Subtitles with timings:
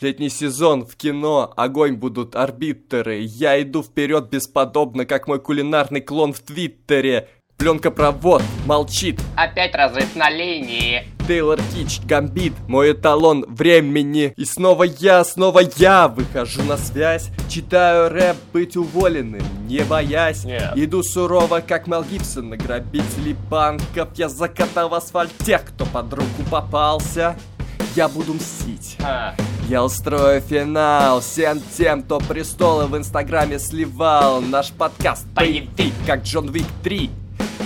[0.00, 3.20] Летний сезон в кино, огонь будут арбитры.
[3.20, 7.30] Я иду вперед бесподобно, как мой кулинарный клон в Твиттере.
[7.56, 9.18] Пленка провод, молчит.
[9.34, 11.04] Опять разрыв на линии.
[11.26, 14.34] Тейлор Кич, Гамбит, мой эталон времени.
[14.36, 17.30] И снова я, снова я выхожу на связь.
[17.48, 20.44] Читаю рэп, быть уволенным, не боясь.
[20.44, 20.74] Нет.
[20.76, 24.10] Иду сурово, как Мел Гибсон, грабителей банков.
[24.14, 27.34] Я закатал в асфальт тех, кто под руку попался.
[27.96, 28.98] Я буду мстить.
[29.02, 29.34] А,
[29.70, 34.42] Я устрою финал всем тем, кто престолы в инстаграме сливал.
[34.42, 37.10] Наш подкаст боевик, как Джон Вик 3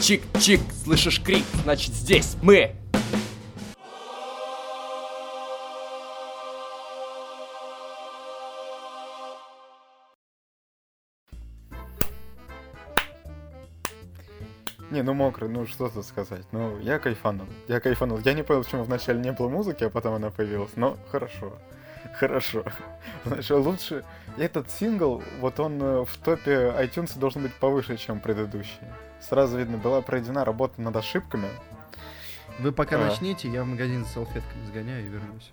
[0.01, 2.77] Чик-чик, слышишь крик, значит здесь мы
[14.91, 16.45] Не, ну мокрый, ну что тут сказать.
[16.53, 17.47] Ну, я кайфанул.
[17.69, 18.19] Я кайфанул.
[18.25, 20.73] Я не понял, почему вначале не было музыки, а потом она появилась.
[20.77, 21.53] Но хорошо.
[22.19, 22.65] Хорошо.
[23.25, 24.05] Значит, лучше...
[24.37, 28.81] Этот сингл, вот он э, в топе iTunes должен быть повыше, чем предыдущий.
[29.21, 31.49] Сразу видно, была проведена работа над ошибками.
[32.59, 33.07] Вы пока А.
[33.07, 35.53] начните, я в магазин с салфетками сгоняю и вернусь.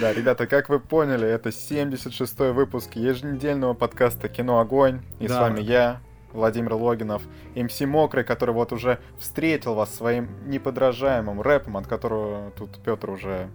[0.00, 5.02] Да, ребята, как вы поняли, это 76-й выпуск еженедельного подкаста «Кино Огонь».
[5.20, 6.00] И с вами я,
[6.34, 7.22] Владимир Логинов,
[7.54, 13.48] МС Мокрый, который вот уже встретил вас своим неподражаемым рэпом, от которого тут Петр уже,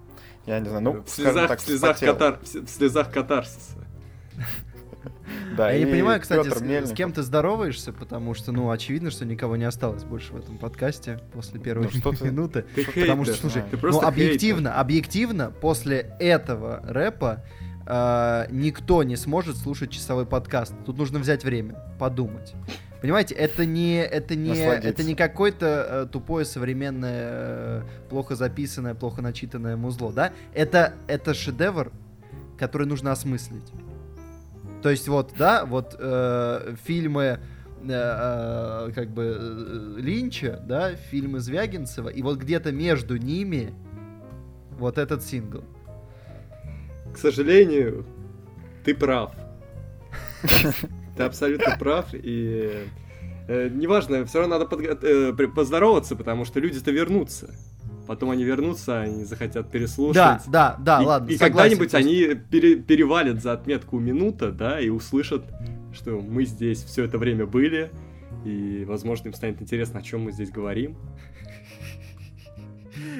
[0.45, 2.13] я не знаю, ну, в слезах, так, в, слезах вспотел.
[2.13, 3.77] катар, в слезах катарсиса
[5.55, 6.89] Да, я не понимаю, кстати, с, Мельников.
[6.89, 10.57] с кем ты здороваешься, потому что, ну, очевидно, что никого не осталось больше в этом
[10.57, 12.65] подкасте после первой Ну, что ты- минуты.
[12.75, 17.43] Ты Потому что, хейтер, слушай, ты ну, объективно, объективно, после этого рэпа
[17.89, 20.73] э, никто не сможет слушать часовой подкаст.
[20.85, 22.53] Тут нужно взять время, подумать.
[23.01, 29.21] Понимаете, это не, это не, это не какое-то э, тупое современное, э, плохо записанное, плохо
[29.21, 30.33] начитанное музло, да?
[30.53, 31.91] Это, это шедевр,
[32.57, 33.71] который нужно осмыслить.
[34.81, 41.39] То есть вот, да, вот э, фильмы э, э, как бы э, Линча, да, фильмы
[41.39, 43.73] Звягинцева, и вот где-то между ними
[44.71, 45.63] вот этот сингл.
[47.13, 48.05] К сожалению,
[48.83, 49.31] ты прав.
[51.17, 52.85] Ты абсолютно прав, и
[53.49, 57.53] э, неважно, все равно надо подго- э, поздороваться, потому что люди-то вернутся.
[58.07, 60.15] Потом они вернутся, они захотят переслушать.
[60.15, 61.29] Да, да, да, и, ладно.
[61.29, 61.77] И согласен.
[61.77, 65.43] когда-нибудь они пере- перевалят за отметку минута, да, и услышат,
[65.93, 67.91] что мы здесь все это время были,
[68.45, 70.95] и, возможно, им станет интересно, о чем мы здесь говорим.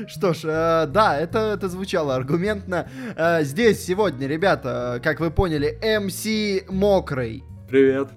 [0.08, 2.88] Что ж, э, да, это, это звучало аргументно.
[3.16, 7.44] Э, здесь сегодня, ребята, как вы поняли, МС Мокрый.
[7.68, 8.10] Привет.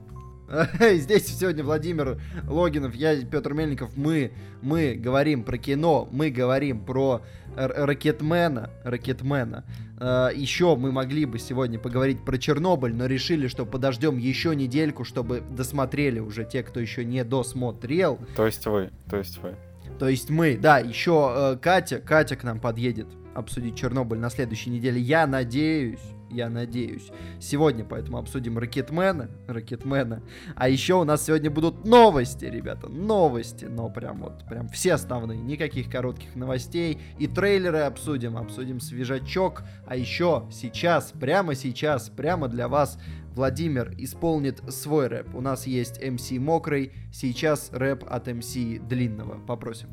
[0.80, 3.96] Здесь сегодня Владимир Логинов, я Петр Мельников.
[3.96, 7.22] Мы, мы говорим про кино, мы говорим про
[7.56, 9.64] Ракетмена, Ракетмена.
[9.98, 15.04] Э, еще мы могли бы сегодня поговорить про Чернобыль, но решили, что подождем еще недельку,
[15.04, 18.18] чтобы досмотрели уже те, кто еще не досмотрел.
[18.36, 19.54] То есть вы, то есть вы.
[20.02, 24.70] То есть мы, да, еще э, Катя, Катя к нам подъедет обсудить Чернобыль на следующей
[24.70, 25.00] неделе.
[25.00, 26.00] Я надеюсь,
[26.32, 27.10] я надеюсь.
[27.40, 30.22] Сегодня поэтому обсудим Ракетмена, Ракетмена.
[30.56, 33.66] А еще у нас сегодня будут новости, ребята, новости.
[33.66, 36.98] Но прям вот, прям все основные, никаких коротких новостей.
[37.18, 39.62] И трейлеры обсудим, обсудим свежачок.
[39.86, 42.98] А еще сейчас, прямо сейчас, прямо для вас
[43.34, 45.34] Владимир исполнит свой рэп.
[45.34, 49.38] У нас есть МС Мокрый, сейчас рэп от МС Длинного.
[49.46, 49.88] Попросим.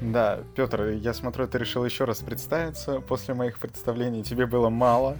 [0.00, 4.22] Да, Петр, я смотрю, ты решил еще раз представиться после моих представлений.
[4.22, 5.16] Тебе было мало.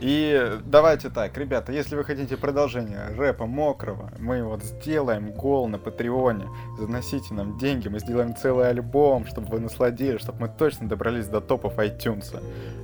[0.00, 5.78] И давайте так, ребята, если вы хотите продолжение рэпа мокрого, мы вот сделаем гол на
[5.78, 11.26] Патреоне, заносите нам деньги, мы сделаем целый альбом, чтобы вы насладились, чтобы мы точно добрались
[11.26, 12.40] до топов iTunes.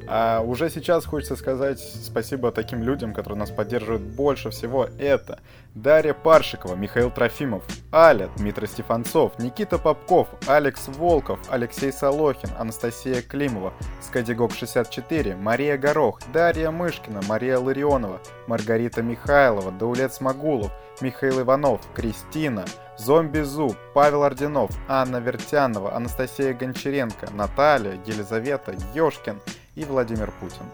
[0.09, 4.89] А уже сейчас хочется сказать спасибо таким людям, которые нас поддерживают больше всего.
[4.99, 5.39] Это
[5.75, 13.73] Дарья Паршикова, Михаил Трофимов, Аля, Дмитрий Стефанцов, Никита Попков, Алекс Волков, Алексей Солохин, Анастасия Климова,
[14.01, 20.71] Скадигок 64, Мария Горох, Дарья Мышкина, Мария Ларионова, Маргарита Михайлова, Даулет Смогулов,
[21.01, 22.65] Михаил Иванов, Кристина,
[22.99, 29.41] Зомби Зуб, Павел Орденов, Анна Вертянова, Анастасия Гончаренко, Наталья, Елизавета, Ёшкин
[29.75, 30.67] и Владимир Путин.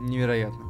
[0.00, 0.69] Невероятно.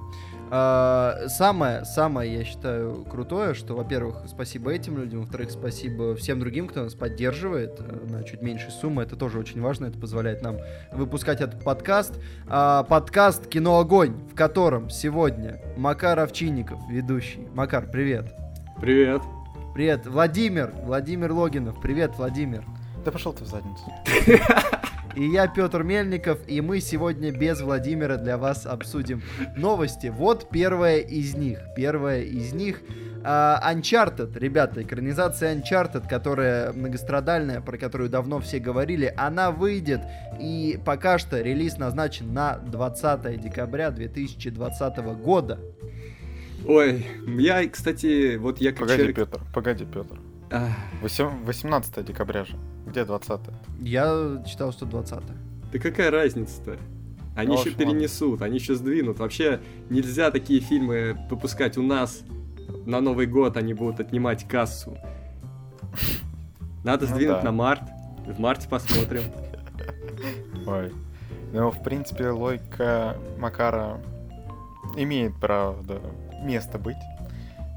[0.51, 6.67] А, Самое, самое, я считаю, крутое, что, во-первых, спасибо этим людям, во-вторых, спасибо всем другим,
[6.67, 9.03] кто нас поддерживает э, на чуть меньшей суммы.
[9.03, 10.57] Это тоже очень важно, это позволяет нам
[10.93, 12.15] выпускать этот подкаст.
[12.49, 17.47] А, Подкаст «Кино Огонь», в котором сегодня Макар Овчинников, ведущий.
[17.55, 18.35] Макар, привет.
[18.81, 19.23] Привет.
[19.75, 21.81] Привет, Владимир, Владимир Логинов.
[21.81, 22.65] Привет, Владимир.
[23.05, 23.85] Да пошел ты в задницу.
[25.17, 29.23] И я Петр Мельников, и мы сегодня без Владимира для вас обсудим
[29.57, 30.07] новости.
[30.07, 31.59] Вот первая из них.
[31.77, 32.81] Первая из них
[33.25, 40.01] а, Uncharted, ребята, экранизация Uncharted, которая многострадальная, про которую давно все говорили, она выйдет,
[40.39, 45.59] и пока что релиз назначен на 20 декабря 2020 года.
[46.67, 49.17] Ой, я, кстати, вот я как Погоди, человек...
[49.17, 50.21] Петр, погоди, Петр.
[50.51, 52.57] Ах, 18 декабря же.
[52.87, 53.41] Где 20
[53.81, 55.21] Я читал, что 20
[55.73, 56.77] да какая разница-то?
[57.37, 59.19] Они Ну, еще перенесут, они еще сдвинут.
[59.21, 62.23] Вообще нельзя такие фильмы выпускать у нас.
[62.87, 64.99] На Новый год они будут отнимать кассу.
[66.83, 67.43] Надо Ну сдвинуть да.
[67.45, 67.83] на март.
[68.27, 69.23] В марте посмотрим.
[70.67, 70.93] Ой.
[71.53, 74.01] Ну, в принципе, логика Макара
[74.97, 76.01] имеет, правда,
[76.43, 76.97] место быть.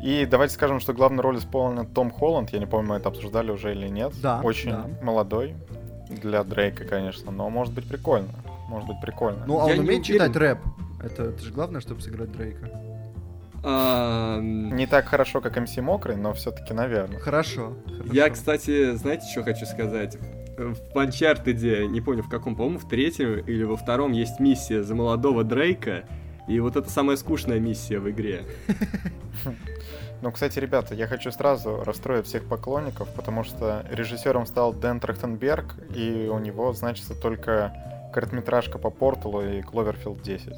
[0.03, 2.50] И давайте скажем, что главную роль исполнил Том Холланд.
[2.51, 4.11] Я не помню, мы это обсуждали уже или нет.
[4.21, 4.85] Да, Очень да.
[5.01, 5.55] молодой.
[6.09, 8.27] Для Дрейка, конечно, но может быть прикольно.
[8.67, 9.45] Может быть прикольно.
[9.47, 10.03] Ну, а Я он умеет уверен.
[10.03, 10.57] читать рэп?
[11.01, 12.69] Это, это же главное, чтобы сыграть Дрейка.
[13.63, 17.19] А, Не так хорошо, как МС Мокрый, но все-таки, наверное.
[17.19, 17.73] Хорошо.
[18.11, 18.33] Я, хорошо.
[18.33, 20.17] кстати, знаете, что хочу сказать?
[20.57, 24.95] В Uncharted, не помню в каком, по-моему, в третьем или во втором есть миссия за
[24.95, 26.03] молодого Дрейка.
[26.47, 28.43] И вот это самая скучная миссия в игре.
[30.21, 35.75] Ну, кстати, ребята, я хочу сразу расстроить всех поклонников, потому что режиссером стал Дэн Трахтенберг,
[35.93, 37.73] и у него значится только
[38.13, 40.53] короткометражка по Порталу и Кловерфилд 10.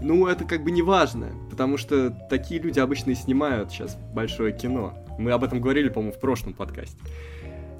[0.00, 4.54] Ну, это как бы не важно, потому что такие люди обычно и снимают сейчас большое
[4.54, 4.94] кино.
[5.18, 6.96] Мы об этом говорили, по-моему, в прошлом подкасте.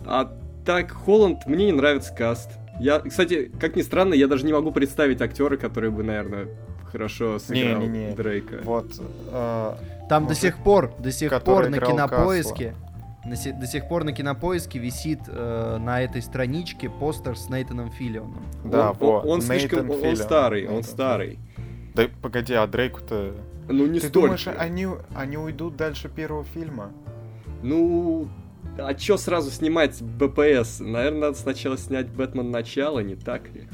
[0.05, 0.31] А
[0.67, 2.51] так, Холланд, мне не нравится каст.
[2.79, 6.49] Я, кстати, как ни странно, я даже не могу представить актера, который бы, наверное,
[6.91, 8.15] хорошо сыграл Не-не-не.
[8.15, 8.61] Дрейка.
[8.65, 8.87] Вот,
[9.31, 9.75] э,
[10.09, 12.75] Там до мужик, сих пор, до сих пор на кинопоиске,
[13.25, 17.91] на се- до сих пор на кинопоиске висит э, на этой страничке постер с Нейтаном
[17.91, 18.43] Филлионом.
[18.65, 19.25] да, он, вот.
[19.27, 21.39] он слишком, он, он старый, он старый.
[21.95, 23.35] Да погоди, а Дрейку-то...
[23.69, 24.21] Ну, не Ты столько.
[24.27, 26.91] думаешь, они, они уйдут дальше первого фильма?
[27.63, 28.29] Ну,
[28.79, 30.81] а чё сразу снимать БПС?
[30.81, 33.69] Наверное, надо сначала снять Бэтмен начало, не так ли?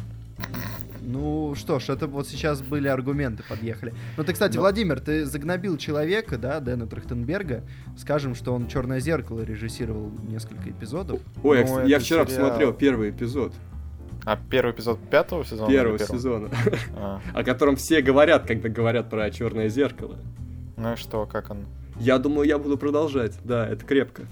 [1.09, 3.95] Ну что ж, это вот сейчас были аргументы, подъехали.
[4.17, 4.63] Ну ты, кстати, Ну.
[4.63, 7.63] Владимир, ты загнобил человека, да, Дэна Трахтенберга.
[7.97, 11.21] Скажем, что он Черное зеркало режиссировал несколько эпизодов.
[11.45, 12.47] Ой, я, Ну, я вчера сериал.
[12.49, 13.53] посмотрел первый эпизод
[14.25, 15.71] А первый эпизод пятого сезона?
[15.71, 16.17] первого первого?
[16.19, 16.49] сезона,
[16.97, 20.19] А, о котором все говорят, когда говорят про черное зеркало.
[20.77, 21.67] ну и что, как он?
[22.01, 23.39] Я думаю, я буду продолжать.
[23.45, 24.25] Да, это крепко.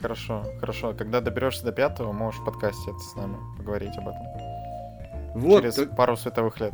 [0.00, 0.94] Хорошо, хорошо.
[0.96, 4.49] Когда доберешься до пятого, можешь в подкасте с нами поговорить об этом.
[5.34, 6.72] Вот, Через так, пару световых лет.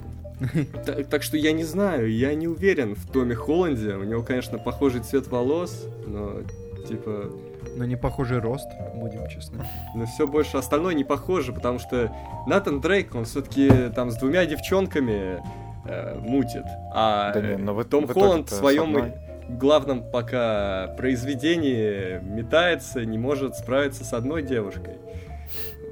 [0.84, 3.94] так- так что я не знаю, я не уверен в Томе Холланде.
[3.94, 6.42] У него, конечно, похожий цвет волос, но
[6.88, 7.30] типа,
[7.76, 9.64] Но не похожий рост, будем честны.
[9.94, 12.10] но все больше остальное не похоже, потому что
[12.46, 15.42] Натан Дрейк, он все-таки там с двумя девчонками
[15.88, 16.64] э, мутит,
[16.94, 19.12] а Да не, но в- Том в Холланд в своем одной.
[19.48, 24.94] главном пока произведении метается, не может справиться с одной девушкой.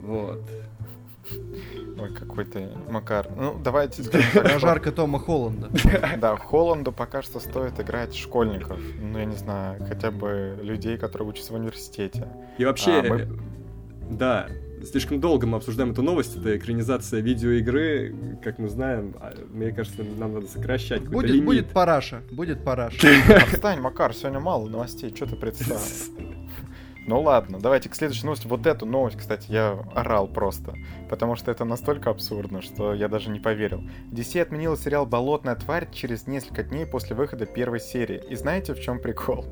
[0.02, 0.40] Вот.
[2.04, 3.28] Ой, какой ты Макар.
[3.36, 4.02] Ну, давайте
[4.34, 5.70] Прожарка Тома Холланда.
[6.18, 8.78] Да, Холланду пока что стоит играть школьников.
[9.00, 12.28] Ну, я не знаю, хотя бы людей, которые учатся в университете.
[12.58, 13.28] И вообще, А, мы-
[14.10, 14.48] да,
[14.84, 20.02] слишком долго мы обсуждаем эту новость, это экранизация видеоигры, как мы знаем, а, мне кажется,
[20.18, 21.46] нам надо сокращать какой-то Будет, лимит.
[21.46, 22.98] будет параша, будет параша.
[23.50, 25.80] Отстань, Макар, сегодня мало новостей, что ты представил?
[27.06, 28.46] Ну ладно, давайте к следующей новости.
[28.46, 30.74] Вот эту новость, кстати, я орал просто.
[31.10, 33.82] Потому что это настолько абсурдно, что я даже не поверил.
[34.10, 38.22] DC отменила сериал «Болотная тварь» через несколько дней после выхода первой серии.
[38.30, 39.44] И знаете, в чем прикол?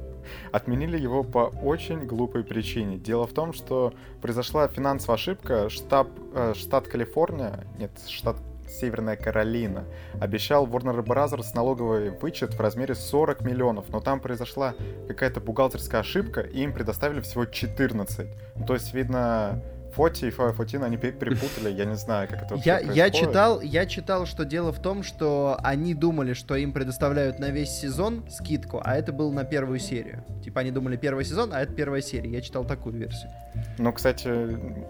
[0.50, 2.96] Отменили его по очень глупой причине.
[2.96, 3.92] Дело в том, что
[4.22, 5.68] произошла финансовая ошибка.
[5.68, 8.36] Штаб, э, штат Калифорния, нет, штат
[8.72, 9.84] Северная Каролина,
[10.20, 11.44] обещал Warner Bros.
[11.54, 14.74] налоговый вычет в размере 40 миллионов, но там произошла
[15.08, 18.26] какая-то бухгалтерская ошибка, и им предоставили всего 14.
[18.56, 19.62] Ну, то есть, видно,
[19.94, 23.14] Фоти и Фотин они пе- перепутали, я не знаю, как это Я, я происходит.
[23.14, 27.70] читал, я читал, что дело в том, что они думали, что им предоставляют на весь
[27.70, 30.24] сезон скидку, а это был на первую серию.
[30.42, 32.30] Типа они думали первый сезон, а это первая серия.
[32.30, 33.30] Я читал такую версию.
[33.78, 34.28] Ну, кстати,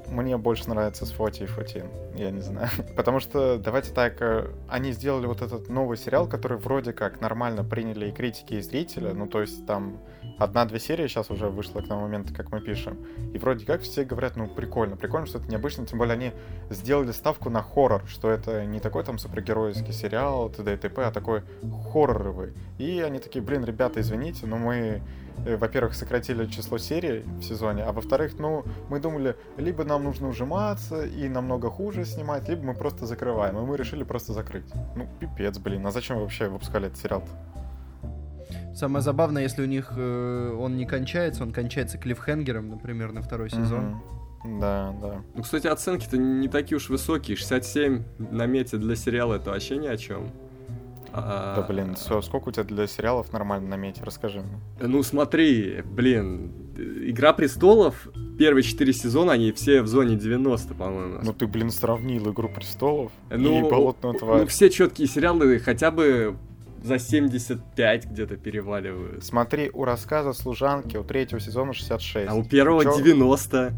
[0.08, 2.68] мне больше нравится с Фоти и Фотин, я не знаю.
[2.96, 7.64] Потому что, давайте так, э, они сделали вот этот новый сериал, который вроде как нормально
[7.64, 9.10] приняли и критики, и зрители.
[9.12, 9.98] Ну, то есть там
[10.38, 13.04] одна-две серии сейчас уже вышло к тому моменту, как мы пишем.
[13.34, 15.12] И вроде как все говорят, ну, прикольно, прикольно.
[15.12, 16.32] Прикольно, что это необычно, тем более они
[16.70, 20.72] сделали ставку на хоррор, что это не такой там супергеройский сериал, т.д.
[20.72, 21.42] и т.п., а такой
[21.92, 22.54] хорроровый.
[22.78, 25.02] И они такие, блин, ребята, извините, но мы
[25.44, 30.28] э, во-первых, сократили число серий в сезоне, а во-вторых, ну, мы думали, либо нам нужно
[30.28, 34.72] ужиматься и намного хуже снимать, либо мы просто закрываем, и мы решили просто закрыть.
[34.96, 38.74] Ну, пипец, блин, а зачем вы вообще выпускали этот сериал -то?
[38.74, 43.50] Самое забавное, если у них э, он не кончается, он кончается клиффхенгером, например, на второй
[43.50, 44.00] сезон.
[44.44, 45.22] Да, да.
[45.34, 47.36] Ну, кстати, оценки-то не такие уж высокие.
[47.36, 50.30] 67 на мете для сериала это вообще ни о чем.
[51.14, 54.00] А, Да, блин, всё, сколько у тебя для сериалов нормально на мете?
[54.02, 54.58] Расскажи мне.
[54.80, 58.08] Ну, смотри, блин, Игра престолов,
[58.38, 61.18] первые четыре сезона, они все в зоне 90, по-моему.
[61.22, 64.46] Ну ты, блин, сравнил Игру престолов Ну, и Болотную Ну, тварь.
[64.46, 66.34] все четкие сериалы хотя бы
[66.82, 69.22] за 75 где-то переваливают.
[69.22, 72.30] Смотри, у рассказа служанки у третьего сезона 66.
[72.30, 72.96] А у первого Чё?
[72.96, 73.74] 90.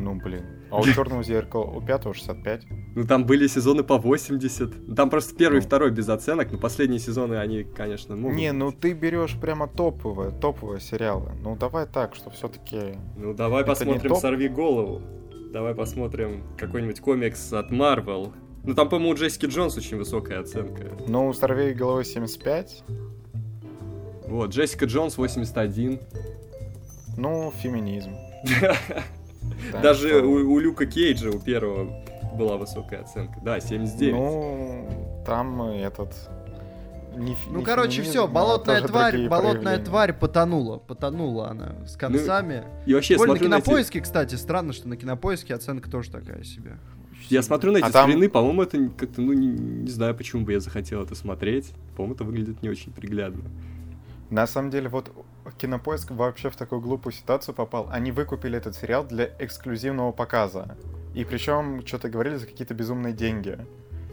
[0.00, 0.42] Ну, блин.
[0.70, 2.62] А у черного зеркала у пятого 65.
[2.94, 4.88] Ну, там были сезоны по 80.
[4.88, 5.66] Ну, Там просто первый и Ну.
[5.66, 10.30] второй без оценок, но последние сезоны, они, конечно, могут Не, ну ты берешь прямо топовые,
[10.30, 11.32] топовые сериалы.
[11.42, 12.98] Ну давай так, что все-таки.
[13.16, 14.16] Ну, давай это посмотрим?
[14.16, 15.02] «Сорви голову».
[15.52, 18.32] Давай посмотрим какой-нибудь комикс от Marvel.
[18.64, 20.92] Ну, там, по-моему, у Джессики Джонс очень высокая оценка.
[21.06, 22.84] Ну, у Сорвей головы 75.
[24.28, 26.00] Вот, Джессика Джонс 81.
[27.18, 28.12] Ну, феминизм.
[29.72, 32.02] Да, Даже что- у, у Люка Кейджа, у первого,
[32.36, 33.38] была высокая оценка.
[33.42, 34.14] Да, 79.
[34.14, 36.12] Ну, там этот.
[37.16, 40.78] не Ну, не короче, феминизм, все, а болотная тварь, болотная тварь потонула.
[40.78, 42.64] Потонула она с концами.
[42.86, 46.42] И вообще, на смотрю на эти, кинопоиске, кстати, странно, что на кинопоиске оценка тоже такая
[46.42, 46.78] себе.
[47.28, 50.44] я смотрю на эти А там- скрины, по-моему, это как-то, ну, не, не знаю, почему
[50.44, 51.72] бы я захотел это смотреть.
[51.96, 53.44] По-моему, это выглядит не очень приглядно.
[54.30, 55.12] На самом деле, вот
[55.58, 57.88] Кинопоиск вообще в такую глупую ситуацию попал.
[57.90, 60.76] Они выкупили этот сериал для эксклюзивного показа.
[61.14, 63.58] И причем, что-то говорили за какие-то безумные деньги.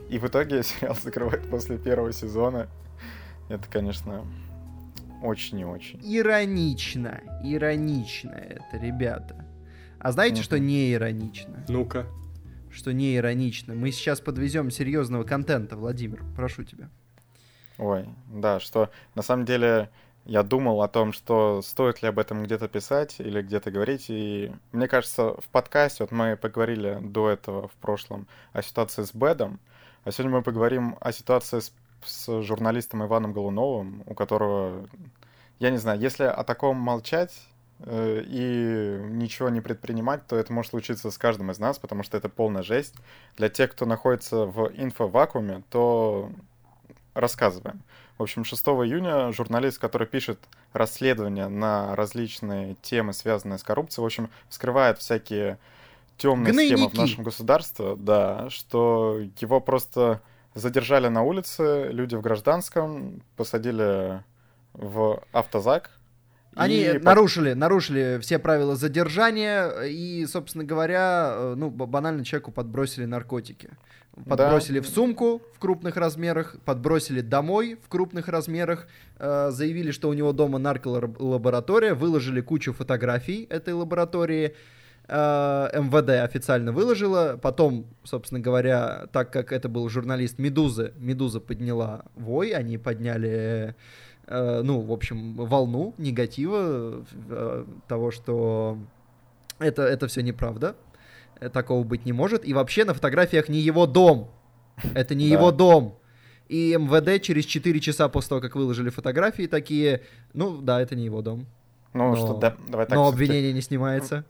[0.09, 2.67] И в итоге сериал закрывают после первого сезона.
[3.47, 4.25] Это, конечно,
[5.23, 5.99] очень не очень.
[6.03, 9.45] Иронично, иронично это, ребята.
[9.99, 10.43] А знаете, Мгм.
[10.43, 11.63] что не иронично?
[11.67, 12.05] Ну-ка.
[12.71, 13.73] Что не иронично?
[13.73, 16.23] Мы сейчас подвезем серьезного контента, Владимир.
[16.35, 16.89] Прошу тебя.
[17.77, 19.89] Ой, да, что на самом деле
[20.29, 24.51] я думал о том, что стоит ли об этом где-то писать или где-то говорить, и
[24.71, 29.59] мне кажется, в подкасте, вот мы поговорили до этого в прошлом о ситуации с Бэдом,
[30.03, 31.73] а сегодня мы поговорим о ситуации с,
[32.05, 34.87] с журналистом Иваном Голуновым, у которого,
[35.57, 37.33] я не знаю, если о таком молчать
[37.79, 42.17] э, и ничего не предпринимать, то это может случиться с каждым из нас, потому что
[42.17, 42.93] это полная жесть.
[43.35, 46.31] Для тех, кто находится в инфовакууме, то
[47.15, 47.81] рассказываем.
[48.19, 50.39] В общем, 6 июня журналист, который пишет
[50.73, 55.57] расследования на различные темы, связанные с коррупцией, в общем, вскрывает всякие
[56.17, 56.99] темные схемы в Гнойники.
[56.99, 60.21] нашем государстве, да, что его просто
[60.53, 64.21] задержали на улице, люди в гражданском, посадили
[64.73, 65.91] в автозак.
[66.55, 73.05] Они и нарушили, нарушили все правила задержания и, собственно говоря, э, ну, банально человеку подбросили
[73.05, 73.69] наркотики.
[74.25, 78.87] Подбросили в сумку в крупных размерах, подбросили домой в крупных размерах,
[79.17, 84.55] э, заявили, что у него дома нарколаборатория, выложили кучу фотографий этой лаборатории,
[85.07, 92.03] э, МВД официально выложила, потом, собственно говоря, так как это был журналист Медузы, Медуза подняла
[92.15, 93.75] вой, они подняли
[94.27, 98.77] э, ну, в общем, волну негатива э, того, что
[99.59, 100.75] это, это все неправда,
[101.53, 102.45] такого быть не может.
[102.45, 104.31] И вообще на фотографиях не его дом,
[104.93, 105.97] это не его дом.
[106.49, 110.01] И МВД через 4 часа после того, как выложили фотографии, такие,
[110.33, 111.45] ну да, это не его дом.
[111.93, 114.25] Ну, но- что, да, давай так, Но обвинение не снимается.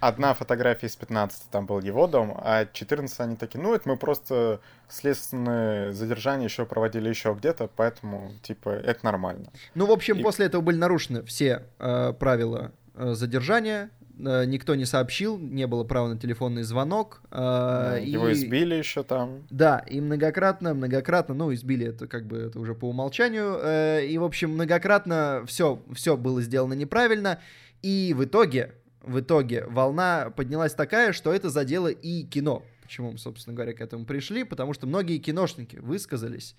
[0.00, 3.96] Одна фотография из 15 там был его дом, а 14 они такие, ну, это мы
[3.96, 9.50] просто следственные задержания еще проводили еще где-то, поэтому, типа, это нормально.
[9.74, 13.90] Ну, в общем, И- после этого были нарушены все э, правила э, задержания.
[14.18, 17.20] Э, никто не сообщил, не было права на телефонный звонок.
[17.30, 19.42] э, Его и- избили еще там.
[19.50, 24.16] Да, и многократно, многократно, ну, избили это как бы это уже по умолчанию, э, и,
[24.18, 27.40] в общем, многократно все, все было сделано неправильно,
[27.82, 32.62] и в итоге, в итоге волна поднялась такая, что это задело и кино.
[32.82, 34.44] Почему мы, собственно говоря, к этому пришли?
[34.44, 36.54] Потому что многие киношники высказались,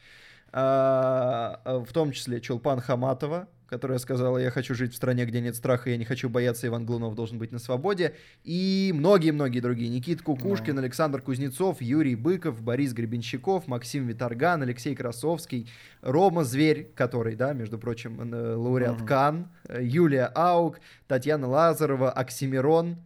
[0.52, 5.90] в том числе Чулпан Хаматова, которая сказала, я хочу жить в стране, где нет страха,
[5.90, 9.90] я не хочу бояться, Иван Глунов должен быть на свободе, и многие-многие другие.
[9.90, 15.70] Никит Кукушкин, Александр Кузнецов, Юрий Быков, Борис Гребенщиков, Максим Виторган, Алексей Красовский,
[16.02, 19.06] Рома Зверь, который, да, между прочим, лауреат Мгм.
[19.08, 22.98] Кан, э, Юлия Аук, Татьяна Лазарова, Оксимирон,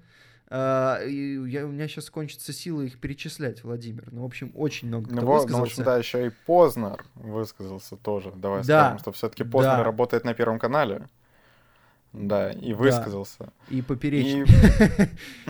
[0.52, 4.08] А, и я, у меня сейчас кончатся силы их перечислять, Владимир.
[4.12, 5.64] Ну, в общем, очень много кто Ну, вот, ну, в высказался.
[5.72, 8.32] общем, да, еще и Познер высказался тоже.
[8.36, 8.82] Давай Да.
[8.86, 9.84] скажем, что все-таки Познер Да.
[9.84, 11.08] работает на Первом канале.
[12.12, 13.54] Да, и высказался.
[13.70, 14.46] И поперечный.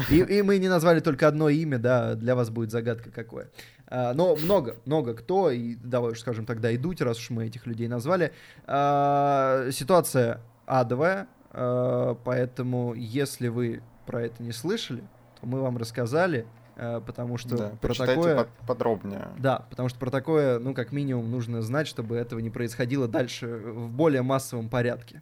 [0.09, 3.49] И И, и мы не назвали только одно имя, да, для вас будет загадка какое.
[3.87, 7.45] А, но много, много кто, и давай уж скажем тогда и Дудь, раз уж мы
[7.47, 8.33] этих людей назвали.
[8.67, 15.01] А, ситуация адовая, а, поэтому если вы про это не слышали,
[15.39, 18.37] то мы вам рассказали, а, потому что да, про такое...
[18.37, 19.27] под- подробнее.
[19.37, 23.45] Да, потому что про такое, ну, как минимум, нужно знать, чтобы этого не происходило дальше
[23.47, 25.21] в более массовом порядке.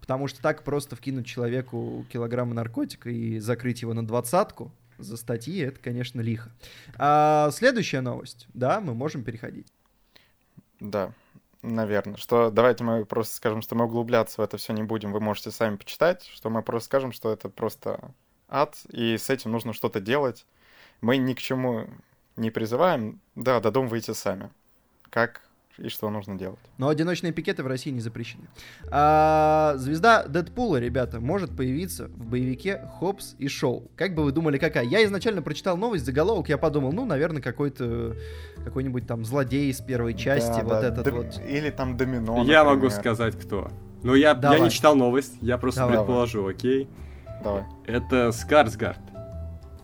[0.00, 5.60] Потому что так просто вкинуть человеку килограмм наркотика и закрыть его на двадцатку за статьи,
[5.60, 6.50] это, конечно, лихо.
[6.96, 9.72] А следующая новость, да, мы можем переходить.
[10.80, 11.12] Да,
[11.62, 12.16] наверное.
[12.16, 15.12] Что давайте мы просто скажем, что мы углубляться в это все не будем.
[15.12, 18.10] Вы можете сами почитать, что мы просто скажем, что это просто
[18.48, 20.46] ад, и с этим нужно что-то делать.
[21.00, 21.86] Мы ни к чему
[22.36, 23.20] не призываем.
[23.34, 24.50] Да, додумывайте сами.
[25.10, 25.42] Как
[25.76, 26.60] и что нужно делать.
[26.78, 28.44] Но одиночные пикеты в России не запрещены.
[28.90, 33.90] А, звезда Дэдпула, ребята, может появиться в боевике Хопс и Шоу.
[33.96, 34.84] Как бы вы думали, какая?
[34.84, 38.14] Я изначально прочитал новость, заголовок, я подумал, ну, наверное, какой-то
[38.64, 41.40] какой-нибудь там злодей из первой части, Да, вот да, этот дом- вот.
[41.44, 43.68] Или там домино, Я могу сказать, кто.
[44.04, 44.60] Но я, я Давай.
[44.60, 45.96] не читал новость, я просто Давай.
[45.96, 46.88] предположу, окей?
[47.42, 47.64] Давай.
[47.86, 49.00] Это Скарсгард.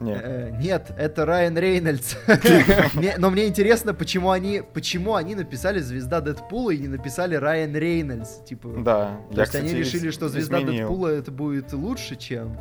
[0.01, 0.15] Не.
[0.15, 2.17] Э, Нет, это Райан Рейнольдс.
[3.19, 8.43] Но мне интересно, почему они, почему они написали звезда Дэдпула и не написали Райан Рейнольдс.
[8.45, 9.19] Типа, Да.
[9.35, 10.61] то есть они решили, что звезда.
[10.61, 12.57] Дэдпула это будет лучше, чем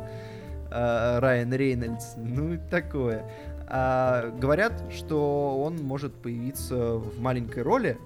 [0.70, 2.16] э, Райан Рейнольдс.
[2.16, 3.24] Ну, и такое.
[3.72, 7.98] А, говорят, что он может появиться в маленькой роли,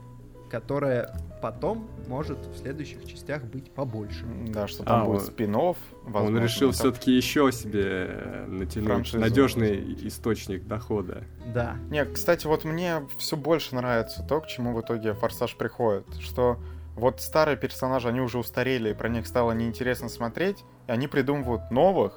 [0.54, 1.10] которая
[1.42, 4.24] потом может в следующих частях быть побольше.
[4.50, 9.18] Да, что там А, будет он- спин Он решил все-таки еще себе э, натянуть Франшизу.
[9.18, 11.24] надежный источник дохода.
[11.52, 11.76] Да.
[11.90, 16.06] Не, кстати, вот мне все больше нравится то, к чему в итоге Форсаж приходит.
[16.20, 16.58] Что
[16.94, 21.68] вот старые персонажи, они уже устарели, и про них стало неинтересно смотреть, и они придумывают
[21.72, 22.16] новых,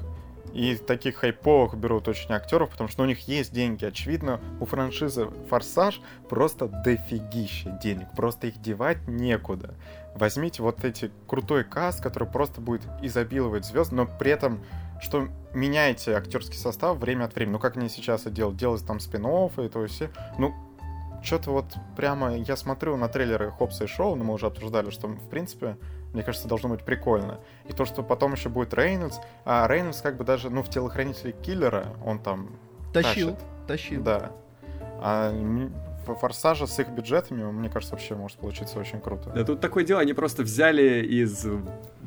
[0.53, 3.85] и таких хайповых берут очень актеров, потому что у них есть деньги.
[3.85, 8.07] Очевидно, у франшизы Форсаж просто дофигища денег.
[8.15, 9.75] Просто их девать некуда.
[10.15, 14.63] Возьмите вот эти крутой каст, который просто будет изобиловать звезд, но при этом
[14.99, 17.53] что меняете актерский состав время от времени.
[17.53, 20.09] Ну, как они сейчас это делают, делать там спин и то и все.
[20.39, 20.55] Ну,
[21.23, 25.07] что-то вот прямо я смотрю на трейлеры Хопса и Шоу, но мы уже обсуждали, что,
[25.07, 25.77] в принципе,
[26.13, 27.39] мне кажется, должно быть прикольно.
[27.67, 31.33] И то, что потом еще будет Рейнольдс, а Рейнольдс как бы даже, ну, в телохранителе
[31.33, 32.49] киллера он там
[32.93, 33.67] Тащил, тащит.
[33.67, 34.03] тащил.
[34.03, 34.31] Да.
[34.99, 35.31] А
[36.15, 39.31] Форсаже с их бюджетами, мне кажется, вообще может получиться очень круто.
[39.35, 41.45] Да тут такое дело, они просто взяли из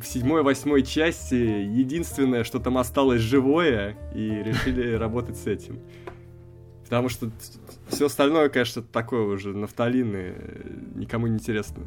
[0.03, 5.81] седьмой-восьмой части единственное, что там осталось живое, и решили работать с этим.
[6.85, 7.31] Потому что
[7.89, 11.85] все остальное, конечно, такое уже нафталин, и никому не интересно.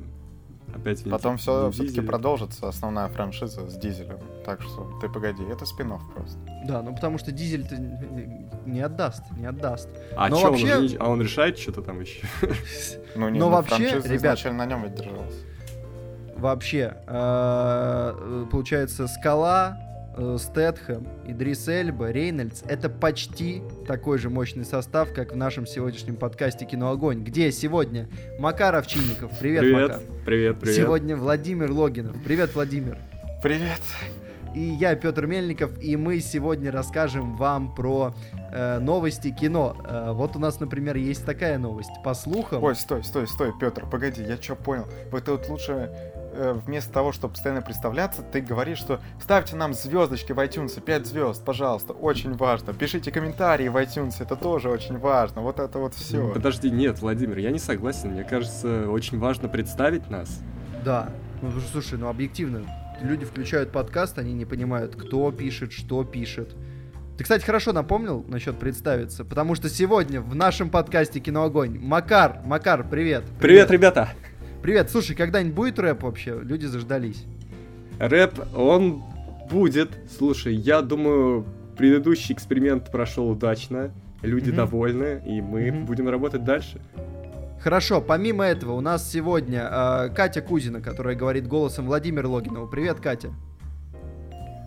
[0.73, 2.07] Опять Потом все все-таки Дизель.
[2.07, 4.19] продолжится основная франшиза с Дизелем.
[4.45, 6.37] Так что ты погоди, это спин просто.
[6.65, 7.75] Да, ну потому что дизель-то
[8.65, 9.89] не отдаст, не отдаст.
[10.15, 12.25] А Но он вообще- не- а он решает что-то там еще?
[13.15, 15.35] Ну, не, Но ну, вообще, ребят- изначально на нем ведь держалась.
[16.35, 19.77] Вообще, э, получается, Скала,
[20.15, 26.15] э, Стэтхэм, Идрис Эльба, Рейнольдс— это почти такой же мощный состав, как в нашем сегодняшнем
[26.15, 28.07] подкасте «Кино Огонь», где сегодня
[28.39, 29.31] Макар Овчинников.
[29.39, 30.01] Привет, Привет, Макар.
[30.25, 30.75] привет, привет.
[30.75, 32.15] Сегодня Владимир Логинов.
[32.23, 32.97] Привет, Владимир.
[33.41, 33.81] Привет!
[34.55, 38.13] И я, Петр Мельников, и мы сегодня расскажем вам про
[38.51, 39.75] э, новости кино.
[39.83, 41.89] Э, вот у нас, например, есть такая новость.
[42.03, 42.63] По слухам...
[42.63, 44.85] Ой, стой, стой, стой, Петр, погоди, я что понял?
[45.11, 45.91] Вот ты вот лучше
[46.65, 51.45] вместо того, чтобы постоянно представляться, ты говоришь, что ставьте нам звездочки в iTunes, 5 звезд,
[51.45, 52.73] пожалуйста, очень важно.
[52.73, 55.41] Пишите комментарии в iTunes, это тоже очень важно.
[55.41, 56.31] Вот это вот все.
[56.33, 58.11] Подожди, нет, Владимир, я не согласен.
[58.11, 60.41] Мне кажется, очень важно представить нас.
[60.83, 61.09] Да.
[61.41, 62.61] Ну, слушай, ну объективно,
[63.01, 66.55] люди включают подкаст, они не понимают, кто пишет, что пишет.
[67.17, 72.41] Ты, кстати, хорошо напомнил насчет представиться, потому что сегодня в нашем подкасте «Кино Огонь» Макар,
[72.43, 73.23] Макар, привет.
[73.39, 74.09] Привет, ребята!
[74.63, 76.39] Привет, слушай, когда-нибудь будет рэп вообще?
[76.41, 77.25] Люди заждались.
[77.99, 79.03] Рэп, он
[79.51, 79.89] будет.
[80.17, 81.45] Слушай, я думаю,
[81.77, 83.91] предыдущий эксперимент прошел удачно.
[84.21, 84.55] Люди Мгм.
[84.57, 85.85] довольны, и мы Мгм.
[85.85, 86.79] будем работать дальше.
[87.59, 92.65] Хорошо, помимо этого, у нас сегодня э, Катя Кузина, которая говорит голосом Владимира Логинова.
[92.67, 93.31] Привет, Катя.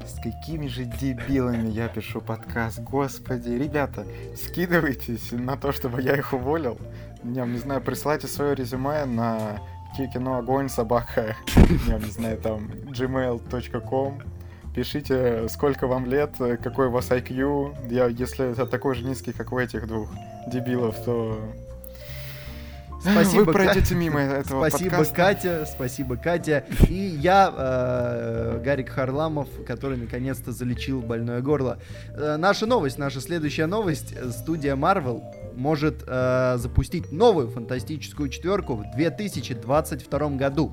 [0.07, 3.49] С какими же дебилами я пишу подкаст, господи.
[3.51, 4.05] Ребята,
[4.37, 6.79] скидывайтесь на то, чтобы я их уволил.
[7.25, 9.59] Не, не знаю, присылайте свое резюме на
[10.05, 14.23] кино огонь собака, не, не знаю, там, gmail.com.
[14.75, 17.91] Пишите, сколько вам лет, какой у вас IQ.
[17.91, 20.11] Я, если это такой же низкий, как у этих двух
[20.49, 21.41] дебилов, то
[23.01, 25.15] Спасибо, вы пройдете мимо этого Спасибо, подкаста.
[25.15, 26.65] Катя, спасибо, Катя.
[26.89, 31.79] И я, э, Гарик Харламов, который наконец-то залечил больное горло.
[32.15, 34.13] Э, наша новость, наша следующая новость.
[34.13, 35.23] Э, Студия Marvel
[35.57, 40.73] может э, запустить новую фантастическую четверку в 2022 году.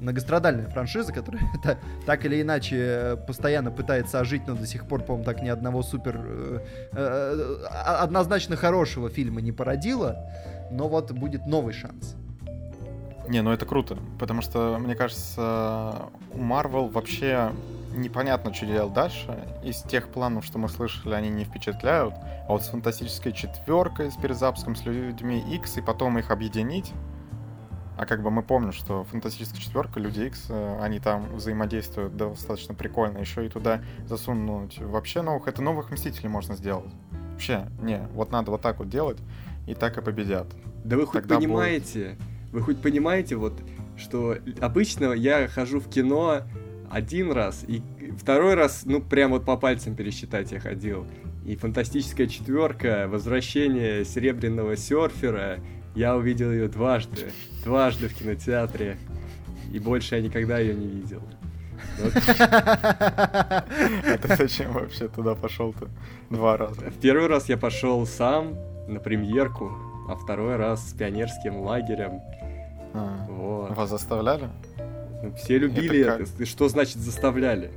[0.00, 5.02] Многострадальная франшиза, которая та- так или иначе э, постоянно пытается ожить, но до сих пор,
[5.02, 6.58] по-моему, так ни одного супер э,
[6.92, 10.16] э, а- однозначно хорошего фильма не породила.
[10.70, 12.16] Но вот будет новый шанс.
[13.28, 15.94] Не, ну это круто, потому что, мне кажется,
[16.34, 17.52] у Marvel вообще
[17.92, 19.38] непонятно, что делать дальше.
[19.62, 22.14] Из тех планов, что мы слышали, они не впечатляют.
[22.48, 26.92] А вот с фантастической четверкой, с перезапуском, с людьми X, и потом их объединить.
[27.96, 32.74] А как бы мы помним, что фантастическая четверка, люди X, э, они там взаимодействуют достаточно
[32.74, 33.18] прикольно.
[33.18, 35.46] Еще и туда засунуть вообще новых.
[35.46, 36.92] Это новых мстителей можно сделать.
[37.32, 39.18] Вообще, не, вот надо вот так вот делать,
[39.66, 40.46] и так и победят.
[40.84, 41.48] Да вы хоть Тогда будет.
[41.48, 42.16] понимаете,
[42.50, 43.60] вы хоть понимаете, вот,
[43.96, 46.42] что обычно я хожу в кино
[46.92, 47.82] один раз, и
[48.18, 51.06] второй раз, ну, прям вот по пальцам пересчитать я ходил.
[51.46, 55.58] И фантастическая четверка, возвращение серебряного серфера,
[55.94, 57.32] я увидел ее дважды,
[57.64, 58.98] дважды в кинотеатре,
[59.72, 61.22] и больше я никогда ее не видел.
[61.98, 63.64] А
[64.20, 65.88] ты зачем вообще туда пошел-то?
[66.30, 66.90] Два раза.
[66.90, 68.54] В первый раз я пошел сам
[68.86, 69.72] на премьерку,
[70.08, 72.20] а второй раз с пионерским лагерем.
[72.92, 73.74] А, Вот.
[73.74, 74.50] Вас заставляли?
[75.36, 76.46] Все любили Это это.
[76.46, 77.70] Что значит заставляли?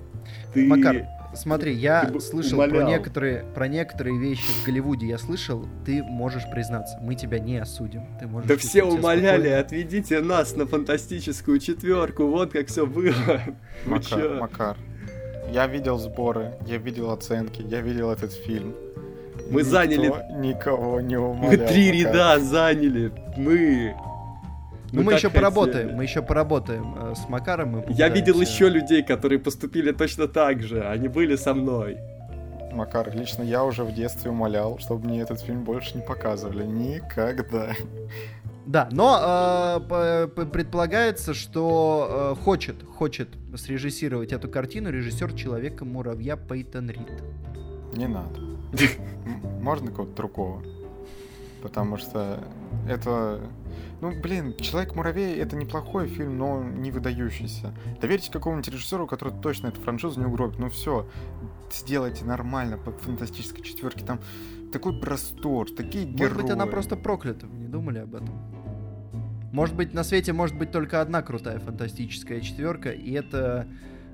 [0.53, 0.65] Ты...
[0.67, 1.05] Макар,
[1.35, 6.43] смотри, я ты слышал про некоторые, про некоторые вещи в Голливуде, я слышал, ты можешь
[6.51, 8.07] признаться, мы тебя не осудим.
[8.19, 9.59] Ты можешь Да все умоляли, спокойно.
[9.59, 13.13] отведите нас на фантастическую четверку, вот как все было.
[13.85, 14.39] Макар?
[14.39, 14.77] Макар.
[15.51, 18.73] Я видел сборы, я видел оценки, я видел этот фильм.
[19.51, 21.67] Мы Никто заняли- Никого не Мы умолял.
[21.67, 22.15] три Макар.
[22.15, 23.11] ряда заняли.
[23.37, 23.93] Мы.
[24.95, 25.43] Ну, мы еще хотели.
[25.43, 27.83] поработаем, мы еще поработаем э, с Макаром.
[27.89, 30.81] Я видел еще людей, которые поступили точно так же.
[30.87, 31.97] Они были со мной.
[32.71, 36.65] Макар, лично я уже в детстве умолял, чтобы мне этот фильм больше не показывали.
[36.65, 37.69] Никогда.
[38.65, 47.23] Да, но э, предполагается, что э, хочет, хочет срежиссировать эту картину режиссер Человека-муравья Пейтон Рид.
[47.93, 48.39] Не надо.
[49.61, 50.63] Можно кого-то другого?
[51.65, 52.43] Потому что
[52.87, 53.41] это...
[53.99, 57.73] Ну, блин, «Человек-муравей»— это неплохой фильм, но не выдающийся.
[57.99, 60.59] Доверьте какому-нибудь режиссеру, который точно эту франшизу не угробит.
[60.59, 61.09] Ну все,
[61.73, 64.05] сделайте нормально по фантастической четверке.
[64.05, 64.19] Там
[64.71, 66.33] такой простор, такие герои.
[66.33, 68.29] Может быть, она просто проклята, вы не думали об этом?
[69.51, 73.67] Может быть, на свете может быть только одна крутая фантастическая четверка, и это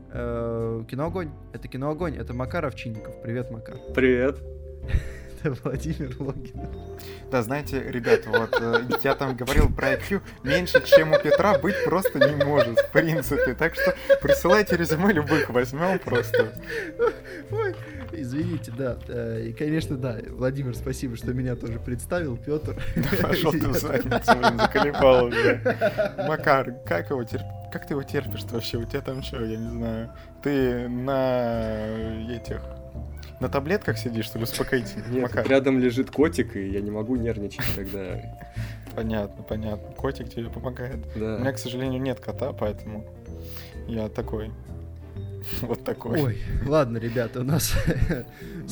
[0.09, 1.31] э, кино огонь.
[1.51, 2.15] Это кино огонь.
[2.15, 3.21] Это Макар Овчинников.
[3.21, 3.75] Привет, Макар.
[3.93, 4.41] Привет.
[5.43, 6.67] Это Владимир Логин.
[7.31, 11.83] Да, знаете, ребят, вот э, я там говорил про IQ, меньше, чем у Петра, быть
[11.85, 13.53] просто не может, в принципе.
[13.53, 16.53] Так что присылайте резюме любых, возьмем просто.
[17.51, 17.75] Ой,
[18.11, 18.97] извините, да.
[19.07, 20.17] э, И, конечно, да.
[20.29, 22.37] Владимир, спасибо, что меня тоже представил.
[22.37, 22.75] Петр.
[23.21, 25.61] Пошел ты в задницу, блин, заколебал уже.
[26.27, 27.43] Макар, как его терп...
[27.71, 28.77] Как ты его терпишь вообще?
[28.77, 30.11] У тебя там что, я не знаю.
[30.43, 32.61] Ты на этих...
[33.41, 35.09] На таблетках сидишь, что ли, успокоительных?
[35.09, 38.21] Нет, Макар, рядом лежит котик, и я не могу нервничать, когда...
[38.95, 39.91] понятно, понятно.
[39.95, 40.97] Котик тебе помогает.
[41.15, 41.51] У меня, Да.
[41.51, 43.03] к сожалению, нет кота, поэтому
[43.87, 44.51] я такой.
[45.61, 46.21] Вот такой.
[46.21, 47.73] Ой, ладно, ребята, у нас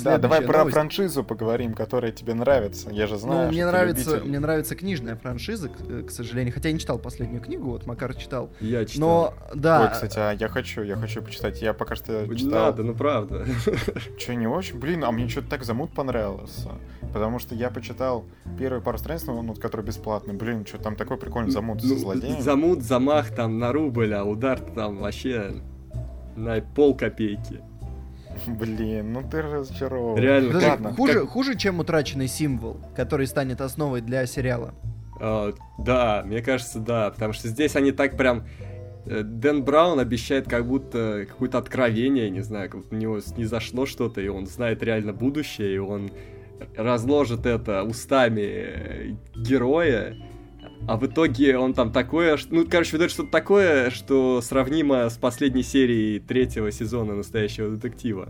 [0.04, 0.74] да, давай следующая про новость.
[0.76, 2.90] франшизу поговорим, которая тебе нравится.
[2.92, 4.30] Я же знаю, Ну, мне нравится, любитель.
[4.30, 6.54] мне нравится книжная франшиза, к, э, к сожалению.
[6.54, 8.50] Хотя я не читал последнюю книгу, вот Макар читал.
[8.60, 9.36] Я читал.
[9.50, 11.62] Но да, Ой, кстати, а я хочу, я хочу почитать.
[11.62, 12.66] Я пока что Не читал.
[12.66, 13.46] надо, ну правда.
[14.18, 14.80] Че, не очень?
[14.80, 16.70] Блин, а мне что-то так замут понравился.
[17.14, 18.26] Потому что я почитал
[18.60, 20.34] первые пару страниц, ну, вот, который бесплатный.
[20.36, 22.42] Блин, что там такой прикольный замут Ну, со злодеем.
[22.42, 25.56] Замут, замах там на рубль, а удар там вообще
[26.36, 27.62] на пол копейки.
[28.48, 30.18] Блин, ну ты разочарован.
[30.18, 34.74] Реально, Подожди, ладно, хуже, как- хуже, чем утраченный символ, который станет основой для сериала.
[35.20, 38.46] А, да, мне кажется, да, потому что здесь они так прям...
[39.06, 43.44] э, Дэн Браун обещает как будто какое-то откровение, не знаю, как будто у него не
[43.46, 46.10] зашло что-то, и он знает реально будущее, и он
[46.78, 50.16] разложит это устами э, героя,
[50.88, 55.64] а в итоге он там такое, ну, короче, выдает что-то такое, что сравнимо с последней
[55.64, 58.28] серией третьего сезона настоящего детектива.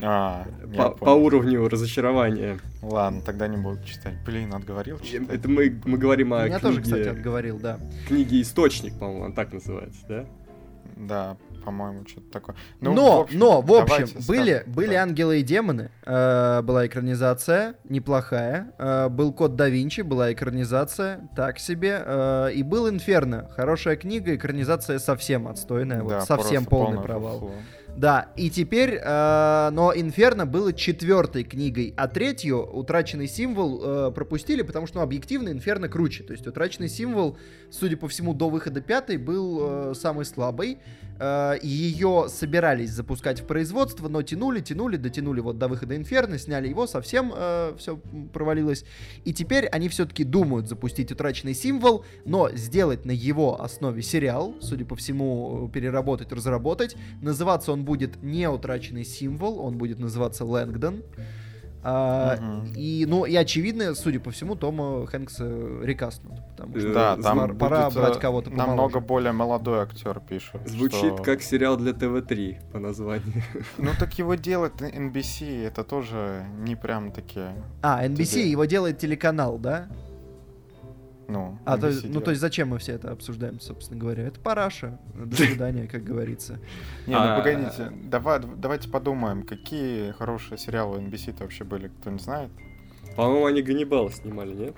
[0.00, 2.58] А, По, по уровню разочарования.
[2.82, 4.14] Ладно, тогда не буду читать.
[4.26, 5.28] Блин, отговорил читать.
[5.30, 7.78] Это мы, мы говорим о Меня книге, тоже, кстати, отговорил, да.
[8.08, 10.26] книге «Источник», по-моему, он так называется, да?
[10.96, 12.56] Да, по-моему, что-то такое.
[12.80, 15.02] Ну, но, в общем, но, в общем, были, скажем, были да.
[15.02, 21.58] ангелы и демоны, э, была экранизация, неплохая, э, был Код да Винчи, была экранизация, так
[21.58, 27.02] себе, э, и был Инферно, хорошая книга, экранизация совсем отстойная, вот Да, совсем просто полный
[27.02, 27.40] провал.
[27.40, 27.54] фуфло.
[27.96, 34.62] Да, и теперь, э, но Инферно было четвертой книгой, а третью, Утраченный символ, э, пропустили,
[34.62, 36.24] потому что, ну, объективно, Инферно круче.
[36.24, 37.38] То есть Утраченный символ,
[37.70, 40.78] судя по всему, до выхода пятой был э, самый слабый.
[41.20, 46.66] Э, ее собирались запускать в производство, но тянули, тянули, дотянули вот до выхода Инферно, сняли
[46.68, 47.32] его, совсем
[47.78, 48.00] все
[48.32, 48.84] провалилось.
[49.24, 54.84] И теперь они все-таки думают запустить Утраченный символ, но сделать на его основе сериал, судя
[54.84, 56.96] по всему, переработать, разработать.
[57.22, 61.02] Называться он будет не Утраченный символ, он будет называться Лэнгдон.
[61.86, 62.72] А, Мгм.
[62.76, 65.44] И, ну, и очевидно, судя по всему, Тома Хэнкса
[65.82, 66.40] рекастнут.
[66.56, 70.66] Потому что Да, там пора- пора будет, э, брать кого-то намного более молодой актер пишет.
[70.66, 73.42] Звучит что- как сериал для ТВ-3 по названию.
[73.76, 78.50] Ну так его делает NBC, это тоже не прям такие, А, NBC тебе.
[78.50, 79.86] его делает телеканал, да?
[81.28, 84.24] Ну, А, то, есть- ну, то есть зачем мы все это обсуждаем, собственно говоря?
[84.24, 84.98] Это параша.
[85.14, 86.54] До свидания, как говорится.
[87.06, 92.18] Не, ну А- погодите, давай, давайте подумаем, какие хорошие сериалы NBC-то вообще были, кто не
[92.18, 92.50] знает.
[93.16, 94.74] По-моему, они Ганнибала снимали, нет?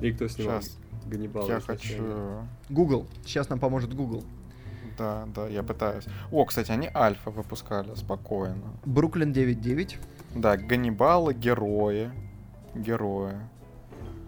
[0.00, 1.48] И кто снимал Сейчас Ганнибала?
[1.48, 2.42] я хочу...
[2.68, 3.06] Google.
[3.24, 4.24] Сейчас нам поможет Google.
[4.98, 6.04] Да, да, я пытаюсь.
[6.30, 8.62] О, кстати, они Альфа выпускали, спокойно.
[8.84, 9.96] Бруклин 9.9.
[10.36, 12.10] Да, Ганнибалы, герои.
[12.74, 13.34] Герои.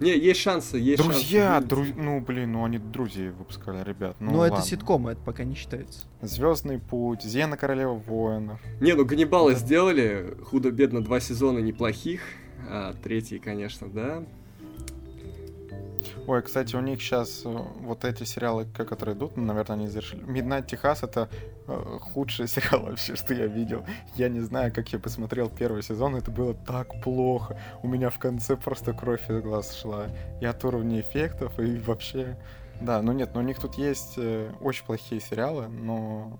[0.00, 1.68] Не, есть шансы, есть Друзья, шансы.
[1.68, 1.84] дру...
[1.96, 4.16] ну блин, ну они друзей выпускали, ребят.
[4.20, 4.66] Ну, Но это ладно.
[4.66, 6.06] ситком, это пока не считается.
[6.22, 8.60] Звездный путь, Зена Королева воинов.
[8.80, 12.20] Не, ну Ганнибала сделали, худо-бедно два сезона неплохих,
[12.68, 14.22] а третий, конечно, да.
[16.28, 20.22] Ой, кстати, у них сейчас вот эти сериалы, которые идут, ну, наверное, они завершили.
[20.24, 21.30] Midnight Техас это
[21.66, 23.82] э, худший сериал вообще, что я видел.
[24.14, 27.58] Я не знаю, как я посмотрел первый сезон, это было так плохо.
[27.82, 30.08] У меня в конце просто кровь из глаз шла.
[30.42, 32.36] И от уровня эффектов, и вообще...
[32.82, 36.38] Да, ну нет, ну у них тут есть э, очень плохие сериалы, но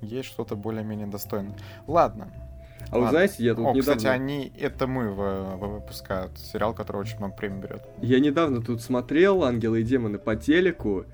[0.00, 1.56] есть что-то более-менее достойное.
[1.88, 2.47] Ладно.
[2.90, 3.96] А вы знаете, я тут О, недавно...
[3.96, 6.38] кстати, они «Это мы» вы- выпускают.
[6.38, 7.82] Сериал, который очень много премий берет.
[8.00, 11.04] Я недавно тут смотрел «Ангелы и демоны» по телеку,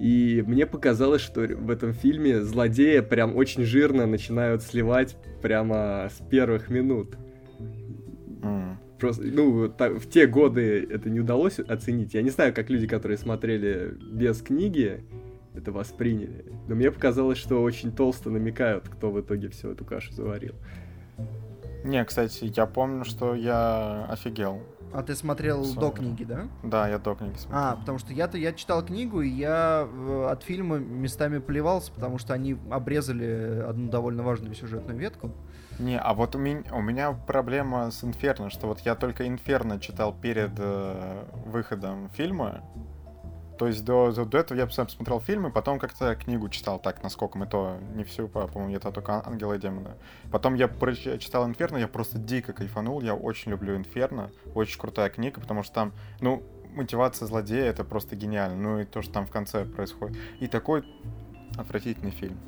[0.00, 6.20] и мне показалось, что в этом фильме злодея прям очень жирно начинают сливать прямо с
[6.28, 7.16] первых минут.
[8.42, 8.78] М.
[8.98, 12.14] Просто, ну, та- в те годы это не удалось оценить.
[12.14, 15.04] Я не знаю, как люди, которые смотрели без книги,
[15.54, 16.46] это восприняли.
[16.68, 20.54] Но мне показалось, что очень толсто намекают, кто в итоге всю эту кашу заварил.
[21.84, 24.62] Не, кстати, я помню, что я офигел.
[24.94, 25.80] А ты смотрел Сорок.
[25.80, 26.48] до книги, да?
[26.62, 27.62] Да, я до книги смотрел.
[27.62, 32.16] А, потому что я-то я читал книгу, и я э, от фильма местами плевался, потому
[32.18, 35.32] что они обрезали одну довольно важную сюжетную ветку.
[35.78, 39.78] Не, а вот у меня, у меня проблема с Инферно, что вот я только Инферно
[39.78, 42.62] читал перед э, выходом фильма.
[43.64, 47.02] То есть до, до, до этого я сам смотрел фильмы, потом как-то книгу читал так,
[47.02, 49.92] насколько мы то, не всю, по- по-моему, это только «Ан- Ангелы и демоны.
[50.30, 55.40] Потом я прочитал Инферно, я просто дико кайфанул, я очень люблю Инферно, очень крутая книга,
[55.40, 56.42] потому что там, ну,
[56.74, 60.18] мотивация злодея, это просто гениально, ну и то, что там в конце происходит.
[60.40, 60.84] И такой
[61.56, 62.38] отвратительный фильм.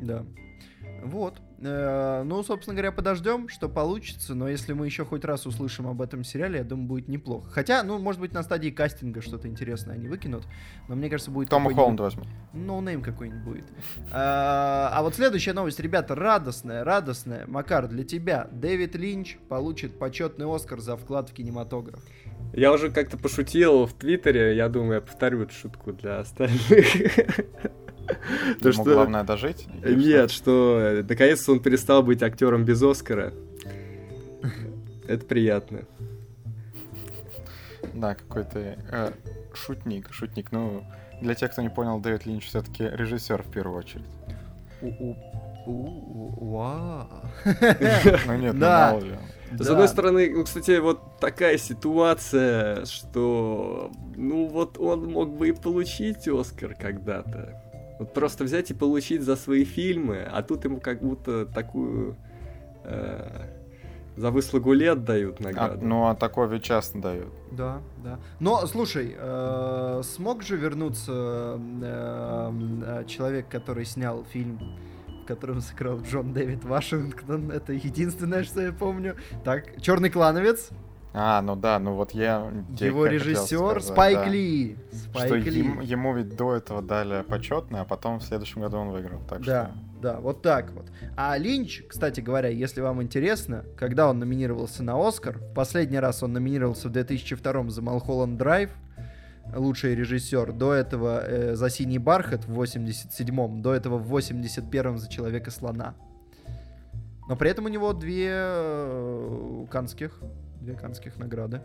[0.00, 0.24] Да.
[1.02, 1.40] Вот.
[1.62, 4.34] Э, Ну, собственно говоря, подождем, что получится.
[4.34, 7.50] Но если мы еще хоть раз услышим об этом сериале, я думаю, будет неплохо.
[7.50, 10.44] Хотя, ну, может быть, на стадии кастинга что-то интересное они выкинут.
[10.88, 12.24] Но мне кажется, будет Тома Холланда возьму.
[12.52, 13.64] no-name какой-нибудь будет.
[14.10, 17.46] А а вот следующая новость, ребята, радостная, радостная.
[17.46, 22.00] Макар, для тебя Дэвид Линч получит почетный Оскар за вклад в кинематограф.
[22.52, 26.86] Я уже как-то пошутил в Твиттере, я думаю, я повторю эту шутку для остальных.
[28.60, 29.66] То, Ему что- главное дожить.
[29.84, 33.32] или Нет, что э, наконец-то он перестал быть актером без Оскара.
[35.08, 35.80] Это приятно.
[35.82, 35.86] что?
[37.94, 39.12] Да, какой-то э,
[39.54, 40.52] шутник, шутник.
[40.52, 40.84] Ну,
[41.20, 44.04] для тех, кто не понял, Дэвид Линч все-таки режиссер в первую очередь.
[44.80, 45.16] У- у-
[45.66, 47.08] у- Вау.
[48.26, 48.90] Ну нет, ну Да.
[48.92, 49.16] мало ли.
[49.58, 55.52] С одной стороны, ну, кстати, вот такая ситуация, что, ну, вот он мог бы и
[55.52, 57.61] получить Оскар когда-то.
[58.02, 62.16] Вот просто взять и получить за свои фильмы, а тут ему как будто такую
[62.84, 63.48] э,
[64.16, 65.86] за выслугу лет дают А, награду.
[65.86, 67.32] ну, а такое ведь часто дают.
[67.50, 68.18] Да, да.
[68.40, 72.52] Но, слушай, э, смог же вернуться э,
[72.84, 74.58] э, человек, который снял фильм,
[75.22, 77.50] в котором сыграл Джон Дэвид Вашингтон.
[77.50, 79.16] Это единственное, что я помню.
[79.44, 80.70] Так, Черный клановец.
[81.14, 82.50] А, ну да, ну вот я...
[82.78, 84.76] Его режиссер сказать, Спайк да, Ли.
[84.90, 85.58] Что Спайк Ли.
[85.60, 89.20] ему, ему ведь до этого дали почетное, а потом в следующем году он выиграл.
[89.28, 90.00] Так Да, что...
[90.00, 90.86] да, вот так вот.
[91.16, 96.22] А Линч, кстати говоря, если вам интересно, когда он номинировался на Оскар, в последний раз
[96.22, 98.70] он номинировался в 2002 за Малхолланд Драйв,
[99.54, 105.10] лучший режиссер, до этого э, за Синий бархат в 87-м, до этого в 81-м за
[105.10, 105.94] Человека слона.
[107.28, 110.20] Но при этом у него две э, канских,
[110.62, 111.60] две канских награды.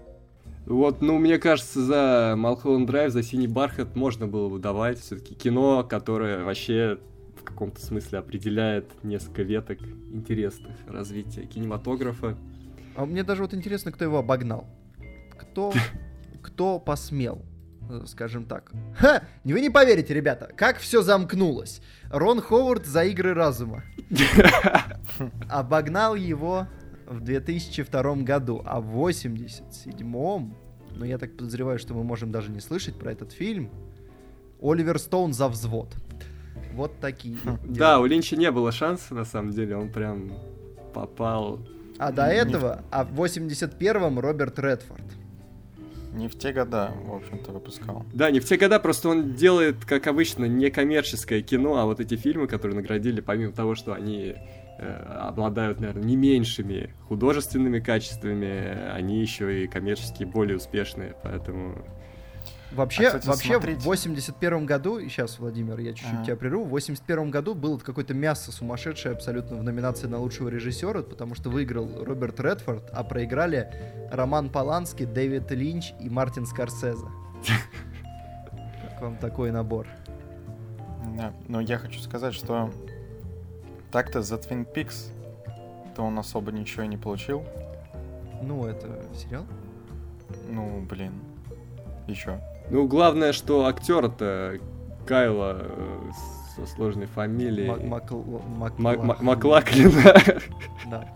[0.65, 5.33] Вот, ну, мне кажется, за Малхолланд Драйв, за Синий Бархат можно было бы давать все-таки
[5.33, 6.99] кино, которое вообще
[7.39, 9.79] в каком-то смысле определяет несколько веток
[10.11, 12.35] интересных развития кинематографа.
[12.95, 14.65] А мне даже вот интересно, кто его обогнал.
[15.37, 15.71] Кто,
[16.41, 17.45] кто посмел,
[17.89, 18.71] э, скажем так.
[18.97, 19.23] Ха!
[19.45, 21.81] Вы не поверите, ребята, как все замкнулось.
[22.09, 23.83] Рон Ховард за игры разума.
[25.49, 26.67] Обогнал его
[27.07, 30.55] в 2002 году, а в 87-м,
[30.95, 33.69] ну я так подозреваю, что мы можем даже не слышать про этот фильм,
[34.61, 35.95] Оливер Стоун за взвод.
[36.73, 37.37] Вот такие.
[37.63, 40.31] Да, у Линча не было шанса, на самом деле, он прям
[40.93, 41.59] попал.
[41.97, 45.01] А до этого, а в 81-м Роберт Редфорд.
[46.13, 48.05] Не в те года, в общем-то, выпускал.
[48.13, 51.99] Да, не в те года, просто он делает, как обычно, не коммерческое кино, а вот
[51.99, 54.35] эти фильмы, которые наградили, помимо того, что они
[54.79, 61.83] обладают, наверное, не меньшими художественными качествами, они еще и коммерчески более успешные, поэтому...
[62.73, 63.79] Вообще, А, кстати, вообще смотрите.
[63.79, 66.25] в 81 году, и сейчас, Владимир, я чуть-чуть Ага.
[66.25, 71.01] тебя прерву, в 81 году было какое-то мясо сумасшедшее абсолютно в номинации на лучшего режиссера,
[71.01, 73.69] потому что выиграл Роберт Редфорд, а проиграли
[74.11, 77.05] Роман Поланский, Дэвид Линч и Мартин Скорсезе.
[78.91, 79.87] Как вам такой набор?
[81.17, 82.69] Да, но я хочу сказать, что
[83.91, 85.11] так-то за Twin Peaks
[85.95, 87.43] то он особо ничего и не получил.
[88.43, 89.45] Ну, это сериал?
[90.47, 91.13] Ну, блин.
[92.07, 92.39] Еще.
[92.69, 94.59] Ну, главное, что актер-то
[95.07, 96.11] Кайла э,
[96.55, 97.67] со сложной фамилией...
[97.67, 98.77] Мак- Мак-.
[98.77, 100.13] Мак- Маклаклина.
[100.85, 101.07] Да.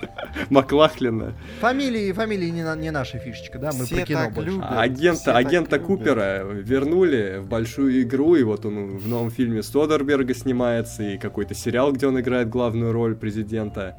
[0.50, 1.34] Маклахлина.
[1.60, 3.70] Фамилии, фамилии не, на- не наша фишечка, да?
[3.72, 4.50] Мы Все про кино так больше.
[4.50, 4.66] любят.
[4.70, 5.86] Агента, все так агента любят.
[5.86, 11.54] Купера вернули в большую игру, и вот он в новом фильме Содерберга снимается, и какой-то
[11.54, 13.96] сериал, где он играет главную роль президента.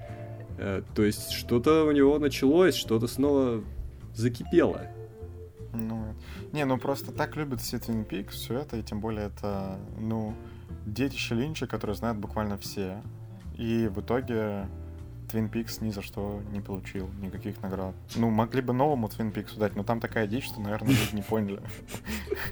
[0.57, 3.63] Э, То есть что-то у него началось, что-то снова
[4.13, 4.81] закипело.
[5.73, 6.13] Ну,
[6.51, 10.35] не, ну просто так любят все Twin Peaks, все это, и тем более это, ну,
[10.85, 13.01] детище Линча, которое знают буквально все.
[13.57, 14.67] И в итоге
[15.33, 17.95] Twin Peaks ни за что не получил никаких наград.
[18.15, 21.21] Ну, могли бы новому Twin Peaks дать, но там такая дичь, что, наверное, люди не
[21.21, 21.61] поняли.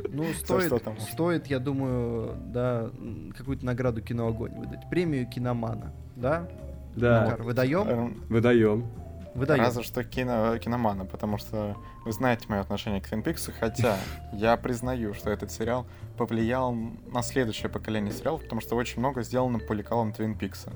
[0.09, 2.89] Ну, стоит, стоит, я думаю, да,
[3.37, 4.89] какую-то награду киноогонь выдать.
[4.89, 6.47] Премию киномана, да?
[6.95, 7.87] Да, выдаем?
[7.87, 8.85] Эм, выдаем.
[9.33, 9.63] Выдаем.
[9.63, 13.97] Разве что кино, киномана, потому что вы знаете мое отношение к Twin Peaks, хотя
[14.33, 15.85] я признаю, что этот сериал
[16.17, 20.69] повлиял на следующее поколение сериалов, потому что очень много сделано по лекалам Twin Peaks.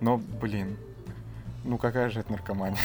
[0.00, 0.76] Но, блин,
[1.64, 2.78] ну какая же это наркомания?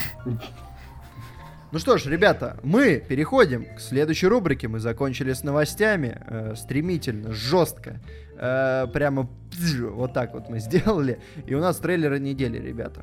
[1.71, 4.67] Ну что ж, ребята, мы переходим к следующей рубрике.
[4.69, 6.21] Мы закончили с новостями.
[6.25, 7.99] э, стремительно, жестко.
[8.37, 11.19] Э, прямо пзж, вот так вот мы сделали.
[11.45, 13.01] И у нас трейлеры недели, ребята.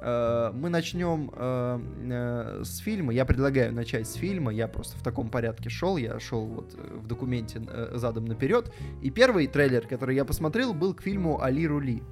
[0.00, 3.12] Э, мы начнем э, э, с фильма.
[3.12, 4.52] Я предлагаю начать с фильма.
[4.52, 5.96] Я просто в таком порядке шел.
[5.96, 8.70] Я шел вот э, в документе э, задом наперед.
[9.02, 12.02] И первый трейлер, который я посмотрел, был к фильму Али Рули.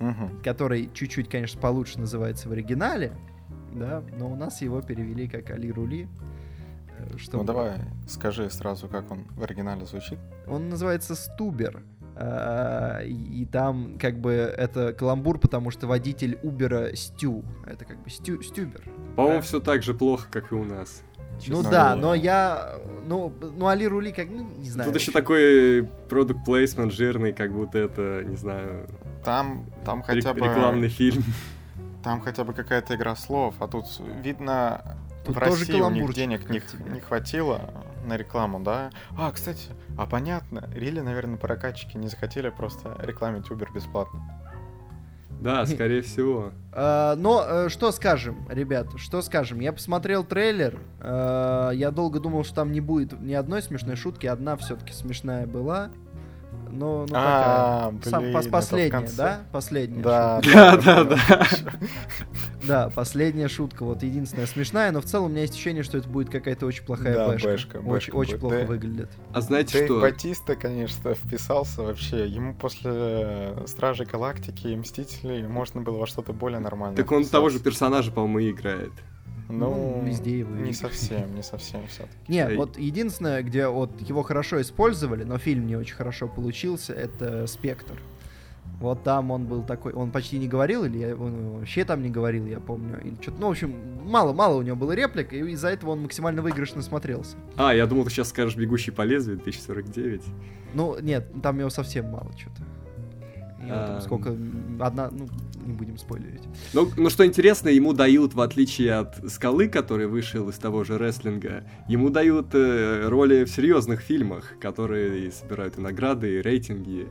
[0.00, 0.40] Мгм.
[0.42, 3.12] который чуть-чуть, конечно, получше называется в оригинале,
[3.72, 6.08] да, но у нас его перевели как Али Рули.
[6.98, 7.72] э, Ну чтобы- давай,
[8.08, 10.18] скажи сразу, как он в оригинале звучит.
[10.46, 11.82] Он называется Стубер.
[12.16, 17.44] а, И там как бы это каламбур, потому что водитель Убера Стю.
[17.66, 18.82] Это как бы Стю, Стюбер.
[19.16, 19.42] По-моему, Да.
[19.42, 21.02] все так же плохо, как и у нас.
[21.18, 21.96] Ну Честно да, говоря.
[21.96, 22.74] но я...
[23.06, 24.28] Ну, ну Али Рули как...
[24.28, 24.90] Ну, не знаю.
[24.90, 28.86] Тут еще такой продукт плейсмент жирный, как будто это, не знаю,
[29.24, 30.40] Там, там хотя бы...
[30.40, 31.22] рекламный фильм.
[32.02, 33.84] Там хотя бы какая-то игра слов, а тут
[34.22, 37.70] видно, Тут в тоже России у них денег не, не хватило
[38.06, 38.90] на рекламу, да?
[39.18, 44.22] А, кстати, а понятно, Рили, наверное, прокатчики не захотели просто рекламить Uber бесплатно.
[45.40, 46.52] Да, скорее всего.
[46.72, 49.60] А, но э, что скажем, ребят, что скажем?
[49.60, 54.26] Я посмотрел трейлер, э, я долго думал, что там не будет ни одной смешной шутки,
[54.26, 55.90] одна все-таки смешная была.
[56.72, 58.10] Но, ну, А, такая.
[58.10, 59.40] Сам- блин, последняя, да?
[59.50, 60.02] Последняя.
[60.02, 61.18] Да, Да, да, да.
[62.66, 66.08] Да, последняя шутка, вот единственная смешная, но в целом у меня есть ощущение, что это
[66.08, 67.48] будет какая-то очень плохая Да, бэшка.
[67.48, 68.66] бэшка, Очень, бэшка очень плохо Да.
[68.66, 69.10] выглядит.
[69.32, 70.00] А знаете Дэйв что?
[70.00, 72.26] Батиста, конечно, вписался вообще.
[72.28, 76.96] Ему после э, Стражей Галактики и Мстителей можно было во что-то более нормальное.
[76.96, 78.92] Так он того же персонажа, по-моему, и играет.
[79.58, 82.16] Ну, везде его не совсем, не совсем все-таки.
[82.28, 82.56] Не, Эй.
[82.56, 87.94] вот единственное, где вот его хорошо использовали, но фильм не очень хорошо получился, это Спектр.
[88.80, 92.08] Вот там он был такой, он почти не говорил, или я- он вообще там не
[92.08, 92.98] говорил, я помню.
[93.04, 93.74] Или что-то, ну, в общем,
[94.04, 97.36] мало-мало у него было реплик, и из-за этого он максимально выигрышно смотрелся.
[97.56, 100.22] А, я думал, ты сейчас скажешь «Бегущий по лезвию» 2049.
[100.72, 102.62] Ну, нет, там его совсем мало что-то.
[103.60, 104.00] Там А.
[104.00, 104.34] сколько,
[104.80, 105.28] одна, ну,
[105.66, 106.42] не будем спойлерить.
[106.72, 110.96] Ну, ну, что интересно, ему дают, в отличие от Скалы, который вышел из того же
[110.96, 117.08] рестлинга, ему дают э, роли в серьезных фильмах, которые и собирают и награды, и рейтинги,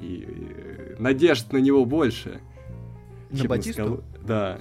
[0.00, 2.40] и, э, надежд на него больше.
[3.30, 3.72] На чем Батисту?
[3.72, 4.04] Скалу.
[4.26, 4.58] Да.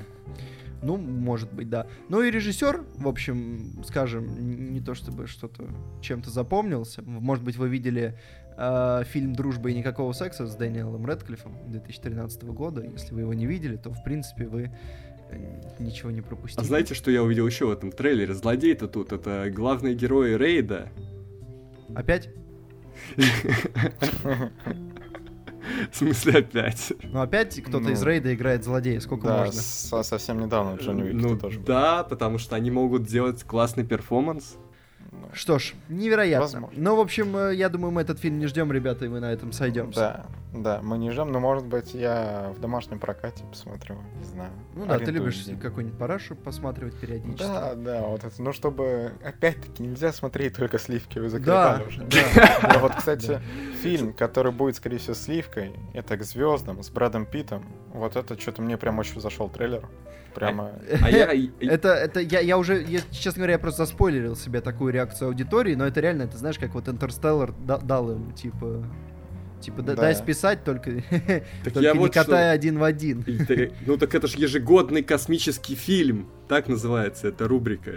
[0.81, 1.87] Ну, может быть, да.
[2.09, 5.67] Ну и режиссер, в общем, скажем, не то чтобы что-то
[6.01, 7.01] чем-то запомнился.
[7.03, 8.17] Может быть, вы видели
[8.57, 12.83] э, фильм «Дружба и никакого секса» с Дэниелом Рэдклиффом 2013 года.
[12.83, 14.71] Если вы его не видели, то, в принципе, вы
[15.29, 16.61] э, ничего не пропустили.
[16.61, 18.33] А знаете, что я увидел еще в этом трейлере?
[18.33, 20.89] Злодей-то тут, это главные герои Рейда.
[21.95, 22.29] Опять?
[25.91, 26.93] В смысле опять?
[27.03, 28.99] Ну, опять кто-то Ну, из Рейда играет злодея.
[28.99, 29.53] Сколько Да, можно?
[29.61, 31.65] со- совсем недавно Джонни Уик Ну тоже был.
[31.65, 34.57] да, потому что они могут делать классный перформанс.
[35.21, 36.45] Ну, Что ж, невероятно.
[36.45, 36.69] Возможно.
[36.81, 39.31] Ну, в общем, э, я думаю, мы этот фильм не ждем, ребята, и мы на
[39.31, 39.99] этом сойдемся.
[39.99, 44.51] Да, да, мы не ждем, но может быть я в домашнем прокате посмотрю, не знаю.
[44.75, 47.43] Ну да, ты любишь какой-нибудь парашу посматривать периодически.
[47.43, 52.01] Да, да, вот это, ну чтобы, опять-таки, нельзя смотреть только сливки, вы Да, уже.
[52.03, 52.57] да.
[52.61, 53.39] Да, вот, кстати,
[53.81, 57.65] фильм, который будет, скорее всего, сливкой, это «К звездам» с Брэдом Питтом.
[57.93, 59.87] Вот это что-то мне прям очень зашел трейлер.
[60.37, 60.71] Прямо...
[61.01, 61.31] А я...
[61.61, 65.85] Это, это я, я уже, честно говоря, я просто заспойлерил себе такую реакцию аудитории, но
[65.87, 68.83] это реально, это знаешь, как вот Интерстеллар да- дал им, типа,
[69.61, 70.01] типа, да- Да.
[70.03, 70.91] дай списать, только,
[71.63, 73.25] Так только я не вот что- катай один в один.
[73.87, 76.27] Ну так это же ежегодный космический фильм.
[76.47, 77.91] Так называется эта рубрика.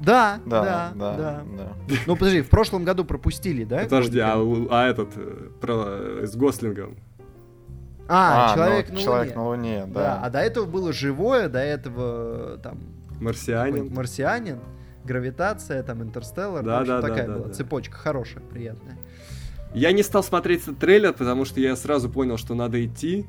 [0.00, 1.42] Да, Да, да, да, да.
[1.56, 1.94] да.
[2.06, 3.78] Ну подожди, в прошлом году пропустили, да?
[3.84, 4.34] Подожди, а,
[4.70, 6.98] а этот э, про э, с Гослингом.
[8.08, 9.36] А, ну, человек на Человек Луне.
[9.36, 10.20] на Луне, Да, да.
[10.24, 12.78] а до этого было живое, до этого там
[13.20, 13.92] Марсианин.
[13.94, 14.58] марсианин,
[15.04, 17.54] гравитация, там интерстеллар, Да, в общем, да, такая да, была да.
[17.54, 18.96] цепочка хорошая, приятная.
[19.74, 23.26] Я не стал смотреть этот трейлер, потому что я сразу понял, что надо идти.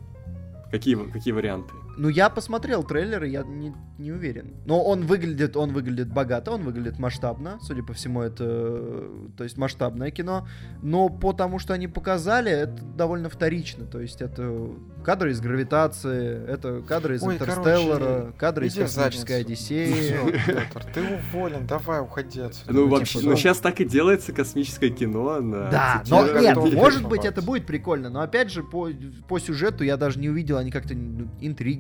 [0.72, 1.72] Какие, какие варианты?
[1.98, 4.56] Ну, я посмотрел трейлер, и я не, не уверен.
[4.66, 7.60] Но он выглядит, он выглядит богато, он выглядит масштабно.
[7.62, 10.48] Судя по всему, это, э, то есть, масштабное кино.
[10.82, 13.86] Но по тому, что они показали, это довольно вторично.
[13.86, 14.70] То есть, это
[15.04, 19.42] кадры из гравитации, это кадры из Ой, Интерстеллара, короче, кадры из космической.
[19.42, 20.16] Одиссеи.
[20.94, 22.74] Ты уволен, давай, уходи отсюда.
[22.74, 23.36] Ну, вообще, ну.
[23.36, 25.40] сейчас так и делается космическое кино.
[25.42, 28.90] на Да, но нет, может быть, это будет прикольно, но опять же, по,
[29.28, 31.30] по сюжету я даже не увидел, они как-то ну,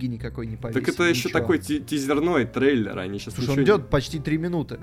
[0.03, 0.83] интриги никакой не повесили.
[0.83, 1.39] Так это еще ничего.
[1.39, 4.79] такой ти- тизерной трейлер, они сейчас Слушай, он идет почти три минуты.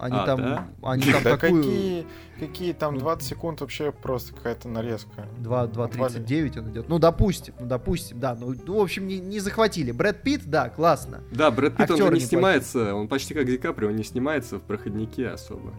[0.00, 0.68] Они А, там, да?
[0.84, 1.60] они там Да такую...
[1.64, 2.06] какие,
[2.38, 5.26] какие там 20 секунд вообще просто какая-то нарезка.
[5.38, 6.88] 2, 2.39 он идет.
[6.88, 8.36] Ну, допустим, ну, допустим, да.
[8.40, 9.90] Ну, ну, в общем, не, не захватили.
[9.90, 11.20] Брэд Питт, да, классно.
[11.32, 12.28] Да, Брэд Питт, он же Актеры не неплохие.
[12.28, 15.74] снимается, он почти как Ди Каприо, он не снимается в проходнике особо.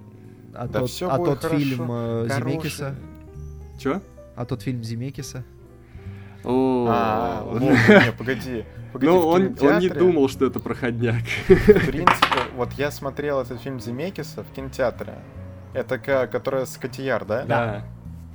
[0.53, 1.59] А Да тот, а будет тот хорошо.
[1.59, 2.27] фильм э.
[2.37, 2.95] Земекиса.
[3.79, 4.01] Чё?
[4.35, 5.45] А тот фильм Земекиса.
[6.43, 8.65] О, А, вот, не, погоди.
[8.93, 11.23] погоди, Ну, в он, он не думал, что это проходняк.
[11.47, 15.15] В принципе, вот я смотрел этот фильм Земекиса в кинотеатре.
[15.73, 17.43] Это ка- которая с Котияр, да?
[17.45, 17.83] Да.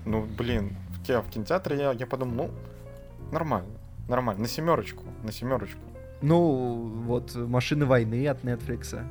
[0.05, 2.51] Ну, блин, в, в кинотеатре я, я подумал, ну,
[3.33, 3.71] нормально,
[4.09, 5.81] нормально, на семерочку, на семерочку.
[6.23, 9.03] Ну, вот «Машины войны» от Netflix,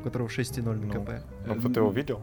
[0.00, 1.10] у которого 6.0 на Ну, КП.
[1.46, 2.20] Ну, вот ты его видел?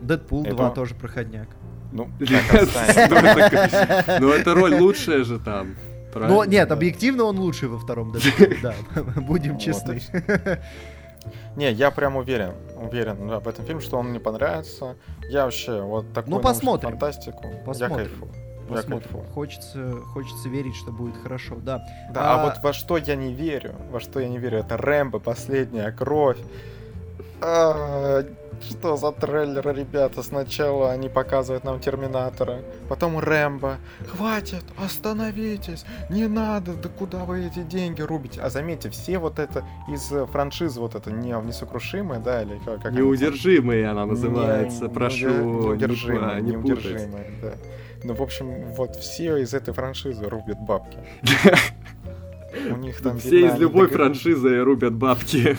[0.00, 1.48] Дэдпул это- 2 тоже проходняк.
[1.92, 5.76] Ну, ну, это- Ну, это роль лучшая же там.
[6.12, 6.42] Правильно?
[6.44, 8.74] нет, объективно он лучший во втором Дэдпуле, да.
[9.20, 10.00] Будем честны.
[11.56, 14.96] Не, я прям уверен, уверен да, в этом фильме, что он мне понравится.
[15.28, 16.90] Я вообще вот такую Ну, посмотрим.
[16.90, 17.46] фантастику.
[17.46, 17.96] Я Посмотрим.
[18.08, 18.30] кайфую.
[18.68, 19.00] Я Посмотрим.
[19.02, 19.24] кайфую.
[19.32, 21.84] Хочется, хочется верить, что будет хорошо, да.
[22.12, 22.40] Да, а...
[22.40, 25.92] А- вот во что я не верю, во что я не верю, это Рэмбо, последняя
[25.92, 26.38] кровь.
[27.40, 28.24] А,
[28.68, 30.22] Что за трейлеры, ребята?
[30.22, 33.78] Сначала они показывают нам Терминатора, потом Рэмбо.
[34.08, 38.40] Хватит, остановитесь, не надо, да куда вы эти деньги рубите?
[38.40, 42.82] А заметьте, все вот это из э, франшизы, вот это не, несокрушимые, да, или как?
[42.82, 42.92] как?
[42.92, 47.52] Неудержимые она называется, Не- прошу, неудер- не, неудержимые, не неудержимые, да.
[48.04, 50.98] Ну, в общем, вот все из этой франшизы рубят бабки.
[52.70, 55.56] У них там Все видно, из любой франшизы рубят бабки.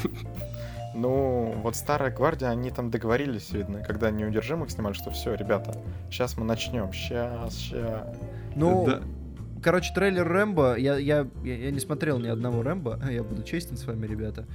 [0.94, 5.76] Ну, вот Старая Гвардия, они там договорились, видно, когда неудержимых снимали, что все, ребята,
[6.10, 8.16] сейчас мы начнем, сейчас, сейчас.
[8.56, 9.02] Ну, Да.
[9.64, 13.78] короче, трейлер Рэмбо, я, я, я, я не смотрел ни одного Рэмбо, я буду честен
[13.78, 14.46] с вами, ребята.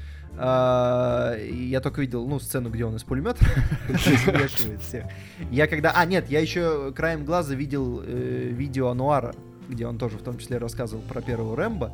[0.41, 3.45] А, я только видел, ну, сцену, где он из пулемета
[3.89, 5.05] вешивает всех.
[5.51, 5.93] Я когда...
[5.97, 9.34] А, нет, я еще краем глаза видел э, видео Ануара,
[9.68, 11.93] где он тоже в том числе рассказывал про первого Рэмбо.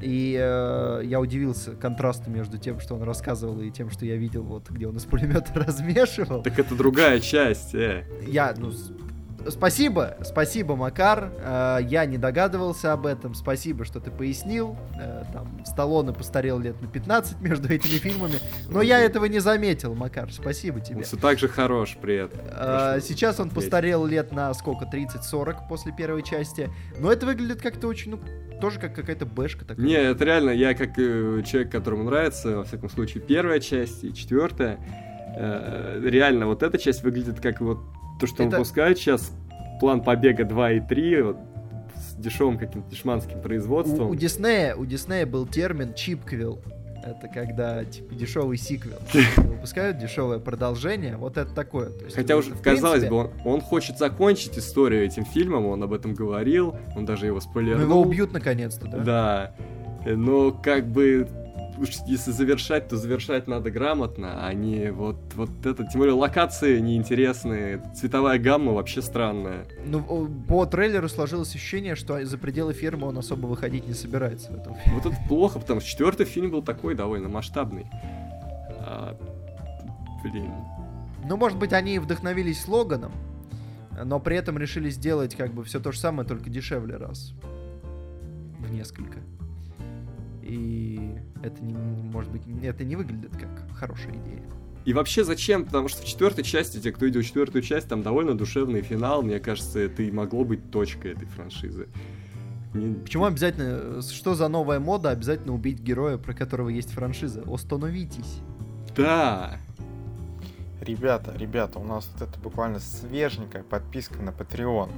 [0.00, 4.42] И э, я удивился контрасту между тем, что он рассказывал, и тем, что я видел,
[4.42, 6.42] вот где он из пулемета размешивал.
[6.42, 8.04] Так это другая часть, э.
[8.26, 8.72] Я, ну,
[9.48, 11.32] спасибо, спасибо, Макар.
[11.38, 13.34] Э, я не догадывался об этом.
[13.34, 14.76] Спасибо, что ты пояснил.
[15.00, 18.38] Э, там Сталлоне постарел лет на 15 между этими фильмами.
[18.68, 20.32] Но я этого не заметил, Макар.
[20.32, 20.98] Спасибо тебе.
[20.98, 22.40] Он все так же хорош при этом.
[22.52, 24.84] Э, сейчас он постарел лет на сколько?
[24.84, 26.70] 30-40 после первой части.
[26.98, 28.20] Но это выглядит как-то очень, ну,
[28.60, 29.84] тоже как какая-то бэшка такая.
[29.84, 34.12] Не, это реально, я как э, человек, которому нравится, во всяком случае, первая часть и
[34.14, 34.78] четвертая,
[35.36, 37.78] э, реально, вот эта часть выглядит как вот
[38.20, 39.32] то, что Это- выпускают сейчас,
[39.80, 41.36] план побега 2 и 3, вот,
[41.96, 44.08] с дешевым каким-то дешманским производством.
[44.08, 46.60] У, у Диснея, у Диснея был термин чипквилл.
[47.04, 48.98] Это когда, типа, дешевый сиквел.
[49.36, 51.16] Выпускают дешевое продолжение.
[51.16, 51.90] Вот это такое.
[51.90, 55.66] То есть, Хотя это, уже, казалось принципе, бы, он, он хочет закончить историю этим фильмом,
[55.66, 57.84] он об этом говорил, он даже его Ну, спойлернул.
[57.84, 58.98] его убьют наконец-то, да?
[58.98, 59.54] Да.
[60.04, 61.28] Э, Но как бы
[61.80, 65.84] уж если завершать, то завершать надо грамотно, а не вот, вот это.
[65.84, 69.66] Тем более локации неинтересные, цветовая гамма вообще странная.
[69.84, 74.56] Ну, по трейлеру сложилось ощущение, что за пределы фермы он особо выходить не собирается в
[74.56, 75.00] этом фильме.
[75.00, 77.86] Вот это плохо, потому что четвертый фильм был такой довольно масштабный.
[78.80, 79.16] А,
[80.22, 80.50] блин.
[81.24, 83.12] Ну, может быть, они вдохновились слоганом,
[84.04, 87.34] но при этом решили сделать как бы все то же самое, только дешевле раз.
[88.58, 89.18] В несколько.
[90.48, 94.42] И это не, может быть, это не выглядит как хорошая идея.
[94.84, 95.66] И вообще зачем?
[95.66, 99.22] Потому что в четвертой части, те, кто видел четвертую часть, там довольно душевный финал.
[99.22, 101.88] Мне кажется, это и могло быть точкой этой франшизы.
[102.72, 107.42] Не- Почему обязательно, что за новая мода, обязательно убить героя, про которого есть франшиза?
[107.46, 108.40] Остановитесь.
[108.96, 109.58] Да.
[110.80, 114.90] Ребята, ребята, у нас вот это буквально свеженькая подписка на Patreon.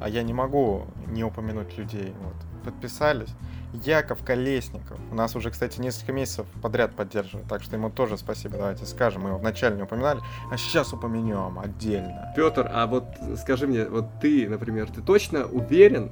[0.00, 2.12] А я не могу не упомянуть людей.
[2.22, 2.34] Вот.
[2.70, 3.30] Подписались.
[3.72, 4.98] Яков Колесников.
[5.10, 7.48] У нас уже, кстати, несколько месяцев подряд поддерживает.
[7.48, 8.58] Так что ему тоже спасибо.
[8.58, 9.22] Давайте скажем.
[9.22, 12.32] Мы его вначале не упоминали, а сейчас упомянем отдельно.
[12.36, 13.04] Петр, а вот
[13.38, 16.10] скажи мне, вот ты, например, ты точно уверен,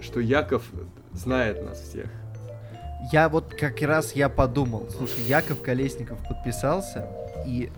[0.00, 0.64] что Яков
[1.12, 2.06] знает нас всех?
[3.12, 7.08] Я вот как раз я подумал, слушай, Яков Колесников подписался,
[7.46, 7.70] и,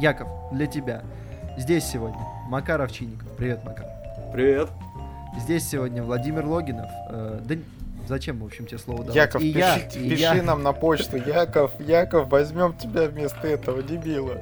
[0.00, 1.02] Яков, для тебя,
[1.56, 2.18] здесь сегодня
[2.48, 3.86] Макар Овчинников, привет, Макар.
[4.32, 4.68] Привет.
[5.38, 7.54] Здесь сегодня Владимир Логинов, э, да
[8.06, 9.16] зачем, в общем, тебе слово давать?
[9.16, 11.16] Яков, и пиши, я, и пиши я, нам на почту.
[11.16, 14.38] Яков, Яков, возьмем тебя вместо этого дебила.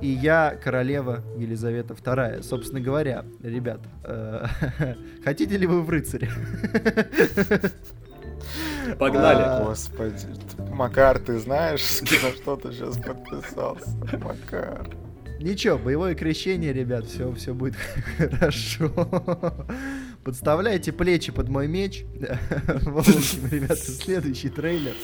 [0.00, 2.42] и я, королева Елизавета II.
[2.42, 4.46] Собственно говоря, ребят, э,
[5.24, 6.30] хотите ли вы в рыцаре?
[8.98, 9.42] Погнали.
[9.42, 9.64] А.
[9.64, 10.26] Господи.
[10.70, 13.90] Макар, ты знаешь, на что ты сейчас подписался?
[14.18, 14.88] Макар.
[15.40, 17.74] Ничего, боевое крещение, ребят, все, все будет
[18.16, 18.92] хорошо.
[20.24, 22.04] Подставляйте плечи под мой меч.
[22.66, 24.94] В общем, ребята, следующий трейлер.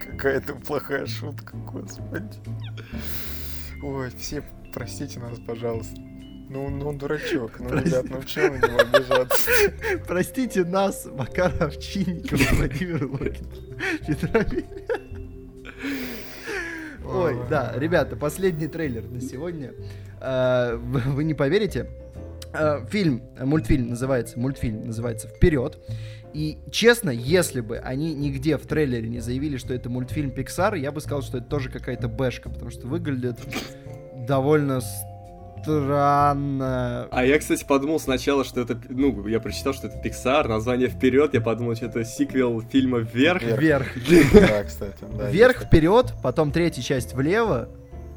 [0.00, 2.38] Какая-то плохая шутка, господи.
[3.82, 5.96] Ой, все простите нас, пожалуйста.
[6.50, 7.60] Ну, ну он дурачок.
[7.60, 7.90] Ну, Прости.
[7.90, 9.50] ребят, ну чего на него обижаться?
[10.08, 13.46] Простите нас, Макар Овчинников, Владимир Логин.
[14.06, 14.64] Петрович.
[17.04, 19.74] Ой, да, ребята, последний трейлер на сегодня.
[20.20, 21.88] А, Вы не поверите,
[22.88, 25.78] фильм, э, мультфильм называется, мультфильм называется «Вперед».
[26.32, 30.92] И честно, если бы они нигде в трейлере не заявили, что это мультфильм Pixar, я
[30.92, 33.36] бы сказал, что это тоже какая-то бэшка, потому что выглядит
[34.28, 34.80] довольно
[35.62, 37.08] странно.
[37.10, 38.80] А я, кстати, подумал сначала, что это...
[38.88, 43.42] Ну, я прочитал, что это Pixar, название «Вперед», я подумал, что это сиквел фильма «Вверх».
[43.42, 43.88] Вверх.
[44.32, 45.04] Да, кстати.
[45.30, 47.68] Вверх, вперед, потом третья часть влево,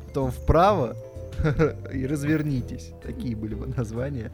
[0.08, 0.96] потом вправо
[1.94, 2.92] и развернитесь.
[3.02, 4.32] Такие были бы названия.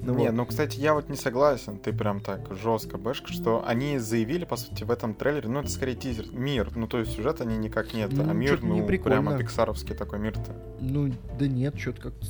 [0.00, 0.34] Ну Не, вот.
[0.34, 4.56] ну, кстати, я вот не согласен, ты прям так жестко бэшка, что они заявили, по
[4.56, 7.94] сути, в этом трейлере, ну, это скорее тизер, мир, ну, то есть сюжет они никак
[7.94, 9.22] нет, Ну, а мир, не ну, прикольно.
[9.22, 10.54] прямо пиксаровский такой мир-то.
[10.80, 12.26] Ну, да нет, что-то как-то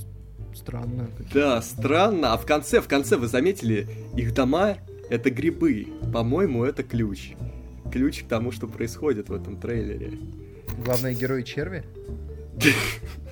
[0.54, 1.08] странно.
[1.32, 2.32] Да, странно.
[2.32, 4.76] А в конце, в конце вы заметили, их дома—
[5.10, 5.88] это грибы.
[6.12, 7.32] По-моему, это ключ.
[7.90, 10.18] Ключ к тому, что происходит в этом трейлере.
[10.84, 11.84] Главный герой черви.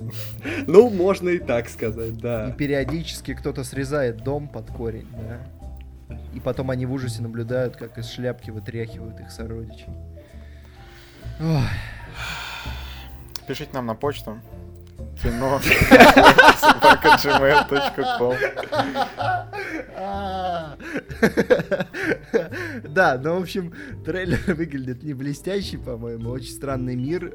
[0.66, 2.50] Ну, можно и так сказать, И да.
[2.52, 6.16] периодически кто-то срезает дом под корень, да.
[6.34, 9.88] И потом они в ужасе наблюдают, как из шляпки вытряхивают их сородичей.
[11.40, 11.62] Ой,
[13.46, 14.40] Пишите нам на почту.
[15.22, 15.60] Кино.
[22.84, 23.72] Да, ну, в общем,
[24.04, 27.34] трейлер выглядит не блестящий, по-моему, очень странный мир.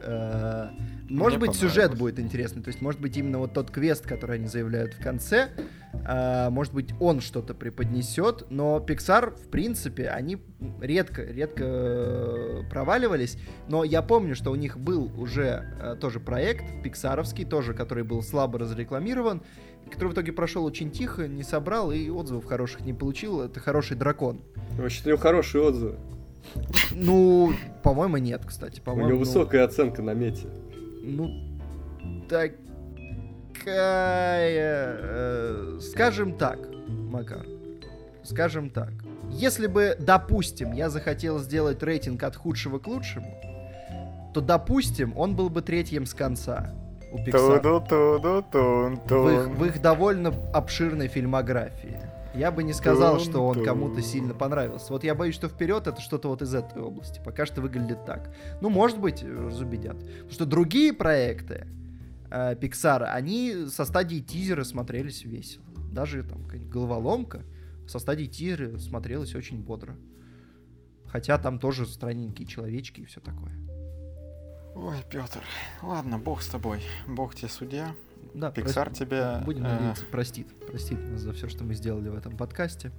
[1.13, 4.37] Может Мне быть, сюжет будет интересный, то есть, может быть, именно вот тот квест, который
[4.37, 5.49] они заявляют в конце,
[5.93, 10.39] э, может быть, он что-то преподнесет, но Pixar, в принципе, они
[10.81, 13.37] редко, редко э, проваливались,
[13.69, 18.23] но я помню, что у них был уже э, тоже проект пиксаровский, тоже, который был
[18.23, 19.43] слабо разрекламирован,
[19.91, 23.41] который в итоге прошел очень тихо, не собрал и отзывов хороших не получил.
[23.41, 24.41] Это хороший дракон.
[24.71, 25.99] Вообще, у него хорошие отзывы.
[26.91, 27.53] Ну,
[27.83, 28.79] по-моему, нет, кстати.
[28.79, 30.47] У По-моему, него ну, высокая оценка на мете.
[31.03, 31.29] Ну,
[32.29, 32.55] такая...
[33.65, 37.45] э, скажем так, Макар.
[38.23, 38.91] Скажем так.
[39.29, 43.37] Если бы, допустим, я захотел сделать рейтинг от худшего к лучшему,
[44.33, 46.73] то, допустим, он был бы третьим с конца
[47.11, 47.31] у Pixar.
[49.09, 51.99] В их, в их довольно обширной фильмографии.
[52.33, 54.91] Я бы не сказал, что он кому-то сильно понравился.
[54.91, 57.21] Вот я боюсь, что вперед это что-то вот из этой области.
[57.23, 58.33] Пока что выглядит так.
[58.59, 59.99] Ну, может быть, разубедят.
[59.99, 61.67] Потому что другие проекты
[62.31, 65.65] э, Pixar, они со стадии тизера смотрелись весело.
[65.91, 67.43] Даже там какая-нибудь головоломка
[67.87, 69.95] со стадии тизера смотрелась очень бодро.
[71.07, 73.53] Хотя там тоже странненькие человечки и все такое.
[74.73, 75.41] Ой, Петр,
[75.83, 76.81] ладно, бог с тобой.
[77.07, 77.93] Бог тебе судья.
[78.33, 79.41] Да, Пиксар прос- тебе...
[79.45, 80.47] Будем э, надеяться, простит.
[80.67, 82.91] Простит нас за все, что мы сделали в этом подкасте.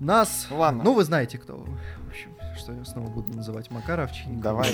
[0.00, 0.46] Нас...
[0.50, 0.82] Ладно.
[0.84, 1.56] Ну, вы знаете, кто.
[1.56, 4.40] В общем, что я снова буду называть Макаровченко.
[4.42, 4.70] Давай.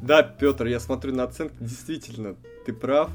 [0.00, 3.10] Да, Петр, я смотрю на оценки, действительно, ты прав.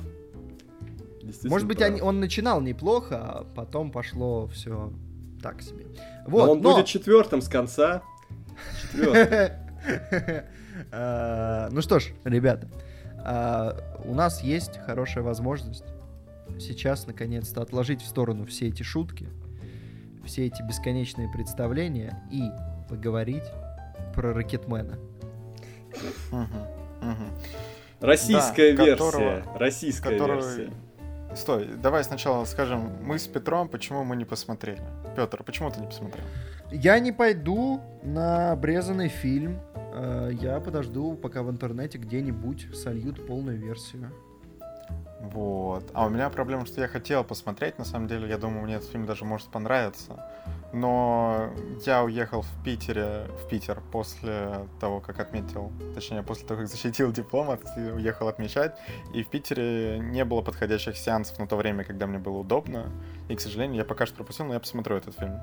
[1.24, 1.90] Действительно Может быть, прав.
[1.90, 4.94] они- он начинал неплохо, а потом пошло все
[5.42, 5.86] так себе.
[6.26, 8.04] Но Вот, он но- будет четвертым с конца.
[8.92, 9.56] Четвертым.
[10.92, 12.68] А, Ну что ж, ребята,
[13.26, 15.86] а, у нас есть хорошая возможность
[16.60, 19.28] сейчас наконец-то отложить в сторону все эти шутки,
[20.26, 22.44] все эти бесконечные представления и
[22.90, 23.44] поговорить
[24.14, 24.98] про Ракетмена.
[28.00, 29.44] Российская версия.
[29.56, 30.72] Российская версия.
[31.36, 34.82] Стой, давай сначала скажем, мы с Петром, почему мы не посмотрели.
[35.16, 36.24] Петр, почему ты не посмотрел?
[36.72, 39.60] Я не пойду на обрезанный фильм.
[39.96, 44.12] Э, Я подожду, пока в интернете где-нибудь сольют полную версию.
[45.22, 45.90] Вот.
[45.94, 48.90] А у меня проблема, что я хотел посмотреть, на самом деле, я думаю, мне этот
[48.90, 50.30] фильм даже может понравиться.
[50.76, 51.52] Но
[51.86, 57.14] я уехал в Питере, в Питер после того, как отметил, точнее, после того, как защитил
[57.14, 58.76] диплом, от- уехал отмечать.
[59.14, 62.92] И в Питере не было подходящих сеансов на то время, когда мне было удобно.
[63.30, 65.40] И, к сожалению, я пока что пропустил, но я посмотрю этот фильм.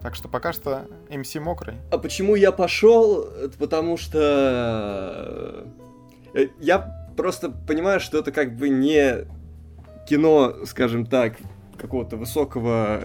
[0.00, 1.76] Так что пока что МС мокрый.
[1.90, 3.26] А почему я пошел?
[3.58, 5.64] Потому что
[6.34, 9.24] э, я просто понимаю, что это как бы не
[10.06, 11.36] кино, скажем так,
[11.78, 13.00] какого-то высокого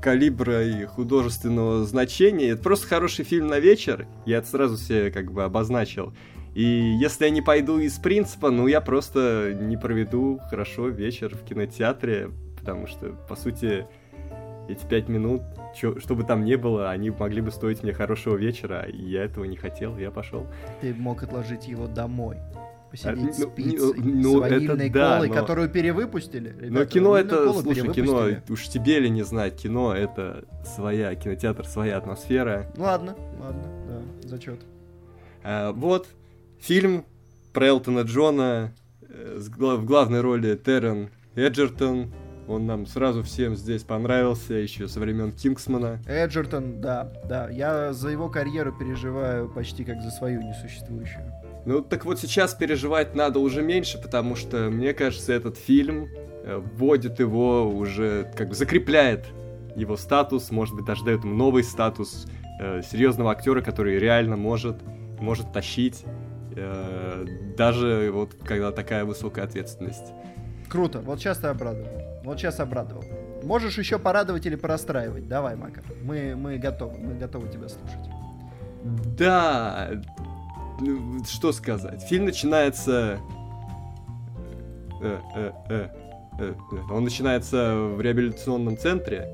[0.00, 2.50] калибра и художественного значения.
[2.50, 4.06] Это просто хороший фильм на вечер.
[4.26, 6.12] Я это сразу себе как бы обозначил.
[6.54, 11.44] И если я не пойду из принципа, ну я просто не проведу хорошо вечер в
[11.44, 13.86] кинотеатре, потому что, по сути,
[14.68, 15.42] эти пять минут,
[15.76, 19.24] чё- что бы там ни было, они могли бы стоить мне хорошего вечера, и я
[19.24, 20.46] этого не хотел, я пошел.
[20.80, 22.36] Ты мог отложить его домой.
[22.90, 26.50] Посидеть А, с пиццей, ну, с это ванильной да, колой, но- которую перевыпустили.
[26.58, 31.14] Но Ребята, кино ванильную это, слушай, кино, уж тебе ли не знать, кино это своя,
[31.14, 32.66] кинотеатр своя атмосфера.
[32.76, 34.60] Ладно, ладно, да, зачет.
[35.44, 36.08] А, вот,
[36.58, 37.04] фильм
[37.52, 38.72] про Элтона Джона,
[39.08, 42.12] э, в главной роли Террен Эджертон.
[42.48, 46.00] Он нам сразу всем здесь понравился, еще со времен Кингсмана.
[46.08, 47.48] Эджертон, да, да.
[47.48, 51.32] Я за его карьеру переживаю почти как за свою несуществующую.
[51.70, 56.60] Ну, так вот сейчас переживать надо уже меньше, потому что, мне кажется, этот фильм э,
[56.74, 59.26] вводит его уже, как бы закрепляет
[59.76, 62.26] его статус, может быть, даже дает ему новый статус
[62.60, 64.78] э, серьезного актера, который реально может,
[65.20, 66.02] может тащить,
[66.56, 67.24] э,
[67.56, 70.12] даже вот когда такая высокая ответственность.
[70.68, 72.02] Круто, вот сейчас ты обрадовал.
[72.24, 73.04] Вот сейчас обрадовал.
[73.44, 75.28] Можешь еще порадовать или порастраивать.
[75.28, 75.84] Давай, Макар.
[76.02, 78.10] Мы, мы готовы, мы готовы тебя слушать.
[78.82, 79.90] Да,
[81.28, 82.02] что сказать.
[82.02, 83.18] Фильм начинается...
[85.00, 85.88] э, э, э.
[86.90, 89.28] Он начинается в реабилитационном центре,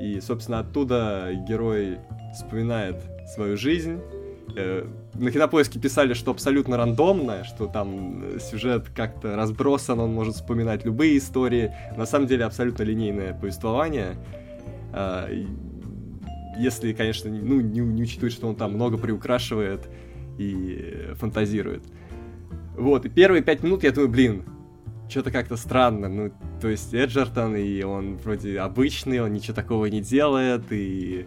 [0.00, 1.98] и, собственно, оттуда герой
[2.34, 2.96] вспоминает
[3.34, 4.00] свою жизнь.
[5.14, 11.18] На кинопоиске писали, что абсолютно рандомно, что там сюжет как-то разбросан, он может вспоминать любые
[11.18, 11.72] истории.
[11.96, 14.16] На самом деле абсолютно линейное повествование.
[14.92, 15.28] А,
[16.58, 19.88] Если, конечно, не- ну, не, не учитывать, что он там много приукрашивает
[20.38, 21.82] и э, фантазирует.
[22.76, 24.44] Вот, и первые пять минут я думаю, блин,
[25.08, 26.08] что-то как-то странно.
[26.08, 31.26] Ну, то есть Эджертон, и он вроде обычный, он ничего такого не делает, и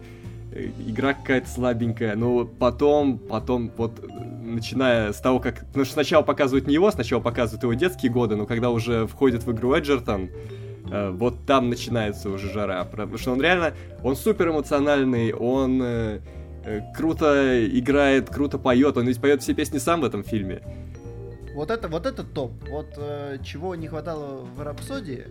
[0.51, 2.15] э, игра какая-то слабенькая.
[2.15, 4.01] Но потом, потом, вот,
[4.41, 5.65] начиная с того, как...
[5.75, 9.43] Ну, что сначала показывают не его, сначала показывают его детские годы, но когда уже входит
[9.43, 10.29] в игру Эджертон,
[10.89, 12.85] э, вот там начинается уже жара.
[12.85, 15.81] Потому что он реально, он супер эмоциональный, он
[16.95, 18.97] круто играет, круто поет.
[18.97, 20.61] Он ведь поет все песни сам в этом фильме.
[21.55, 22.51] Вот это, вот это топ.
[22.69, 25.25] Вот э, чего не хватало в Рапсодии,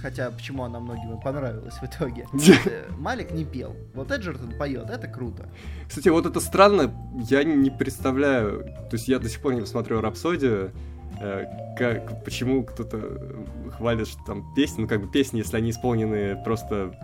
[0.00, 2.26] хотя почему она многим понравилась в итоге.
[2.66, 3.76] Э, Малик не пел.
[3.94, 5.48] Вот Эджертон поет, это круто.
[5.88, 6.90] Кстати, вот это странно,
[7.28, 8.62] я не представляю.
[8.90, 10.70] То есть я до сих пор не посмотрел Рапсодию.
[11.20, 11.44] э,
[11.78, 13.20] Как, почему кто-то
[13.76, 16.94] хвалит, что там песни, ну как бы песни, если они исполнены просто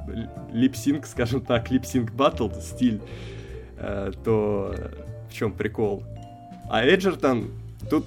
[0.52, 3.38] липсинг, скажем так, липсинг батл стиль, э,
[4.24, 4.74] то
[5.29, 6.03] в чем прикол?
[6.70, 7.51] А Эджертон,
[7.91, 8.05] тут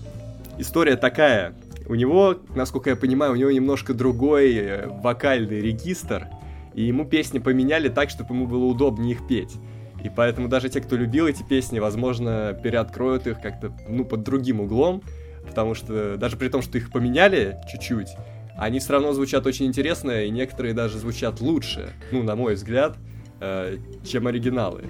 [0.57, 1.53] история такая.
[1.87, 6.27] У него, насколько я понимаю, у него немножко другой э, вокальный регистр,
[6.73, 9.55] и ему песни поменяли так, чтобы ему было удобнее их петь.
[10.03, 14.61] И поэтому даже те, кто любил эти песни, возможно, переоткроют их как-то, ну, под другим
[14.61, 15.01] углом,
[15.45, 18.09] потому что даже при том, что их поменяли чуть-чуть,
[18.57, 22.95] они все равно звучат очень интересно, и некоторые даже звучат лучше, ну, на мой взгляд,
[23.39, 24.83] э, чем оригиналы.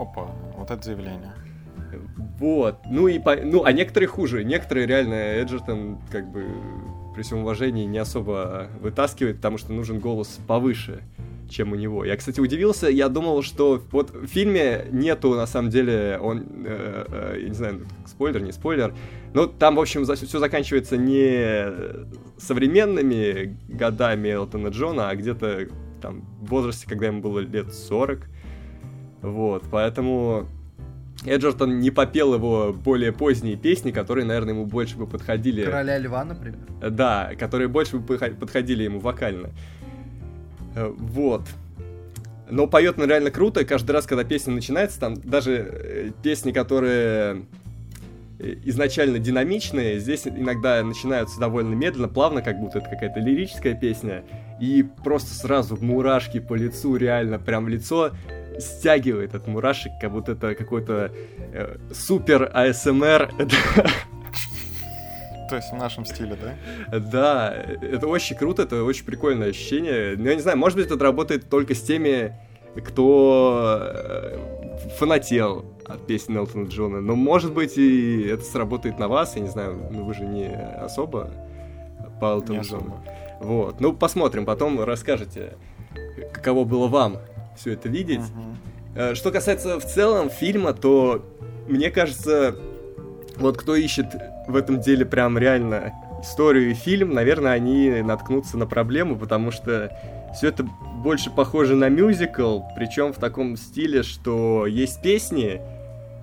[0.00, 1.34] Опа, вот это заявление.
[2.38, 2.78] Вот.
[2.88, 3.36] Ну и по...
[3.36, 4.44] ну, а некоторые хуже.
[4.44, 6.46] Некоторые реально Эджертон, как бы,
[7.14, 11.02] при всем уважении, не особо вытаскивает, потому что нужен голос повыше,
[11.50, 12.06] чем у него.
[12.06, 17.04] Я, кстати, удивился, я думал, что вот в фильме нету, на самом деле, он, э,
[17.08, 18.94] э, я не знаю, спойлер, не спойлер,
[19.34, 20.14] но там, в общем, за...
[20.14, 21.66] все заканчивается не
[22.38, 25.68] современными годами Элтона Джона, а где-то
[26.00, 28.26] там в возрасте, когда ему было лет 40.
[29.22, 30.48] Вот, поэтому
[31.24, 35.64] Эджертон не попел его более поздние песни, которые, наверное, ему больше бы подходили.
[35.64, 36.58] Короля Льва, например.
[36.90, 39.50] Да, которые больше бы подходили ему вокально.
[40.74, 41.42] Э, Вот.
[42.48, 46.50] Но поет он реально круто, и каждый раз, когда песня начинается, там даже э, песни,
[46.50, 47.42] которые
[48.38, 54.24] э, изначально динамичные, здесь иногда начинаются довольно медленно, плавно, как будто это какая-то лирическая песня,
[54.60, 58.12] и просто сразу мурашки по лицу, реально, прям лицо
[58.60, 61.10] стягивает от мурашек, как будто это какой-то
[61.52, 63.30] э, супер АСМР.
[65.48, 66.98] То есть в нашем стиле, да?
[66.98, 67.52] Да,
[67.82, 70.14] это очень круто, это очень прикольное ощущение.
[70.16, 72.32] Ну, я не знаю, может быть, это работает только с теми,
[72.76, 74.38] кто э,
[74.98, 77.00] фанател от песни Элтона Джона.
[77.00, 80.54] Но, может быть, и это сработает на вас, я не знаю, ну вы же не
[80.54, 81.30] особо
[82.20, 83.04] по Элтону Джону.
[83.40, 85.54] Вот, ну посмотрим, потом расскажете,
[86.32, 87.18] каково было вам
[87.60, 88.22] все это видеть.
[88.96, 89.14] Uh-huh.
[89.14, 91.24] Что касается в целом фильма, то
[91.68, 92.56] мне кажется,
[93.36, 94.06] вот кто ищет
[94.48, 95.92] в этом деле прям реально
[96.22, 99.96] историю и фильм, наверное, они наткнутся на проблему, потому что
[100.34, 100.64] все это
[101.02, 105.60] больше похоже на мюзикл, причем в таком стиле, что есть песни,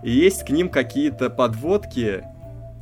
[0.03, 2.23] и есть к ним какие-то подводки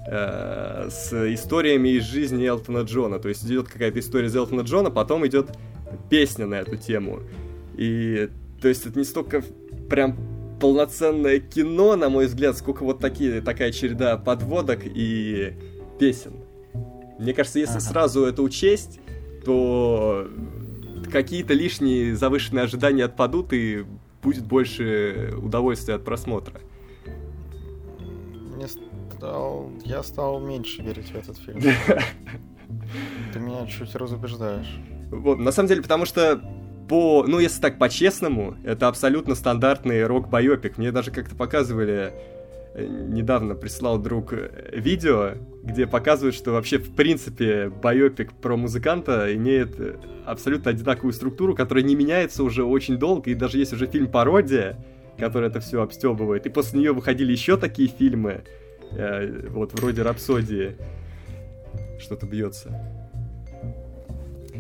[0.08, 3.20] э, с историями из жизни Элтона Джона.
[3.20, 5.58] То есть идет какая-то история из Элтона Джона, потом идет
[6.10, 7.22] песня на эту тему.
[7.78, 8.30] И
[8.66, 9.44] то есть это не столько
[9.92, 10.18] прям
[10.60, 15.54] полноценное кино, на мой взгляд, сколько вот такие, такая череда подводок и
[16.00, 16.34] песен.
[17.20, 17.82] Мне кажется, если ага.
[17.82, 19.02] сразу это учесть,
[19.46, 20.28] то
[21.12, 23.86] какие-то лишние завышенные ожидания отпадут и
[24.24, 26.60] будет больше удовольствия от просмотра.
[28.56, 29.70] Мне стал...
[29.84, 31.62] Я стал меньше верить в этот фильм.
[33.32, 34.80] Ты меня чуть разубеждаешь.
[35.12, 36.42] Вот, на самом деле, потому что
[36.88, 40.78] по, ну если так по-честному, это абсолютно стандартный рок-байопик.
[40.78, 42.14] Мне даже как-то показывали,
[42.74, 45.34] э, недавно прислал друг э, видео,
[45.64, 51.84] где показывают, что вообще в принципе байопик про музыканта имеет э, абсолютно одинаковую структуру, которая
[51.84, 54.78] не меняется уже очень долго, и даже есть уже фильм пародия,
[55.18, 56.46] который это все обстебывает.
[56.46, 58.44] И после нее выходили еще такие фильмы,
[58.92, 60.76] э, вот вроде Рапсодии.
[62.00, 62.95] Что-то бьется.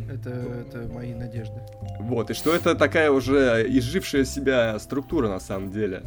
[0.09, 1.61] Это, это мои надежды.
[1.99, 6.03] Вот, и что это такая уже изжившая себя структура на самом деле,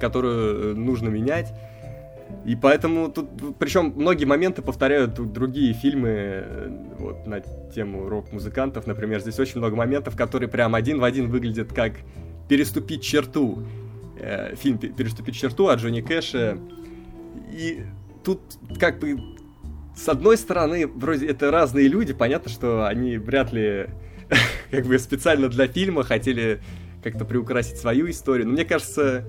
[0.00, 1.52] которую нужно менять.
[2.44, 6.44] И поэтому тут, причем многие моменты повторяют другие фильмы
[6.98, 8.86] вот, на тему рок-музыкантов.
[8.86, 11.92] Например, здесь очень много моментов, которые прям один в один выглядят как
[12.48, 13.64] переступить черту.
[14.18, 16.58] Э, фильм «Переступить черту» от Джонни Кэша.
[17.52, 17.82] И
[18.24, 18.40] тут
[18.78, 19.18] как бы
[19.96, 23.86] с одной стороны, вроде это разные люди, понятно, что они вряд ли
[24.70, 26.60] как бы специально для фильма хотели
[27.02, 28.46] как-то приукрасить свою историю.
[28.46, 29.24] Но мне кажется,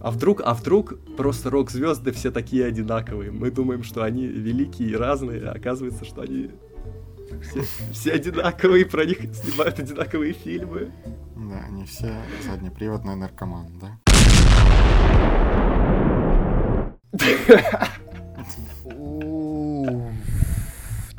[0.00, 3.30] А вдруг, а вдруг просто рок-звезды все такие одинаковые?
[3.30, 6.50] Мы думаем, что они великие и разные, а оказывается, что они
[7.42, 7.62] все,
[7.92, 10.92] все одинаковые, про них снимают одинаковые фильмы.
[11.36, 12.12] Да, они все
[12.44, 13.98] заднеприводные наркоманы, да?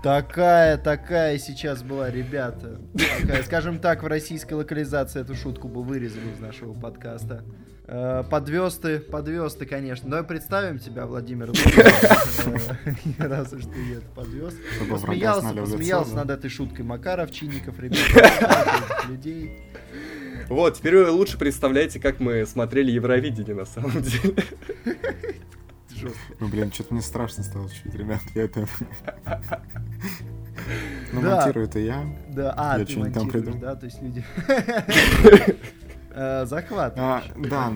[0.02, 2.80] Такая, такая сейчас была, ребята.
[3.22, 7.44] Такая, скажем так, в российской локализации эту шутку бы вырезали из нашего подкаста.
[7.86, 10.10] Э, Подвез ты, подвез ты, конечно.
[10.10, 11.48] Давай представим тебя, Владимир.
[13.18, 14.54] Раз уж ты это подвез.
[14.90, 18.64] Посмеялся, посмеялся над этой шуткой Макаров, Чинников, ребята,
[19.10, 19.60] людей.
[20.48, 24.36] Вот, теперь вы лучше представляете, как мы смотрели Евровидение на самом деле.
[26.00, 26.20] Жестко.
[26.40, 28.22] Ну, блин, что-то мне страшно стало чуть, ребят.
[28.36, 28.68] Я это...
[31.14, 31.38] Ну, Да.
[31.38, 32.06] монтирую это я.
[32.30, 33.60] Да, а, Я что-нибудь там придумал.
[33.60, 34.24] да, то есть люди...
[36.12, 36.96] Э, Захват.
[36.98, 37.72] А, да,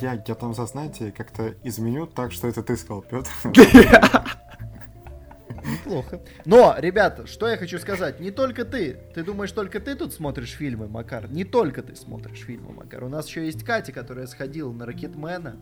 [0.00, 3.28] я, я там, за, знаете, как-то изменю так, что это ты сказал, Петр.
[5.64, 6.20] Неплохо.
[6.44, 8.98] Но, ребята, что я хочу сказать, не только ты.
[9.14, 11.30] Ты думаешь, только ты тут смотришь фильмы, Макар?
[11.30, 13.04] Не только ты смотришь фильмы, Макар.
[13.04, 15.56] У нас еще есть Катя, которая сходила на Ракетмена.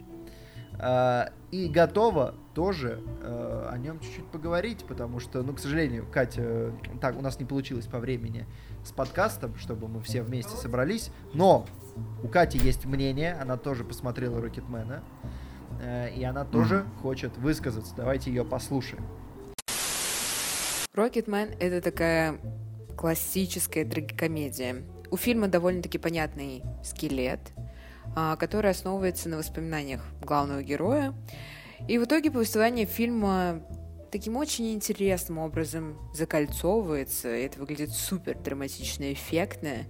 [0.85, 6.43] А, и готова тоже э, о нем чуть-чуть поговорить, потому что, ну, к сожалению, Катя,
[6.43, 8.47] э, так, у нас не получилось по времени
[8.85, 11.67] с подкастом, чтобы мы все вместе собрались, но
[12.25, 15.05] у Кати есть мнение, она тоже посмотрела Рокетмена,
[15.81, 17.95] э, и она тоже хочет высказаться.
[17.97, 19.05] Давайте ее послушаем.
[20.95, 22.41] Рокетмен— это такая
[22.97, 24.83] классическая трагикомедия.
[25.13, 27.53] У фильма довольно-таки понятный скелет,
[28.15, 31.15] а, который основывается на воспоминаниях главного героя.
[31.89, 33.63] И в итоге повествование фильма
[34.11, 37.35] таким очень интересным образом закольцовывается.
[37.35, 39.87] и Это выглядит супер драматично эффектно.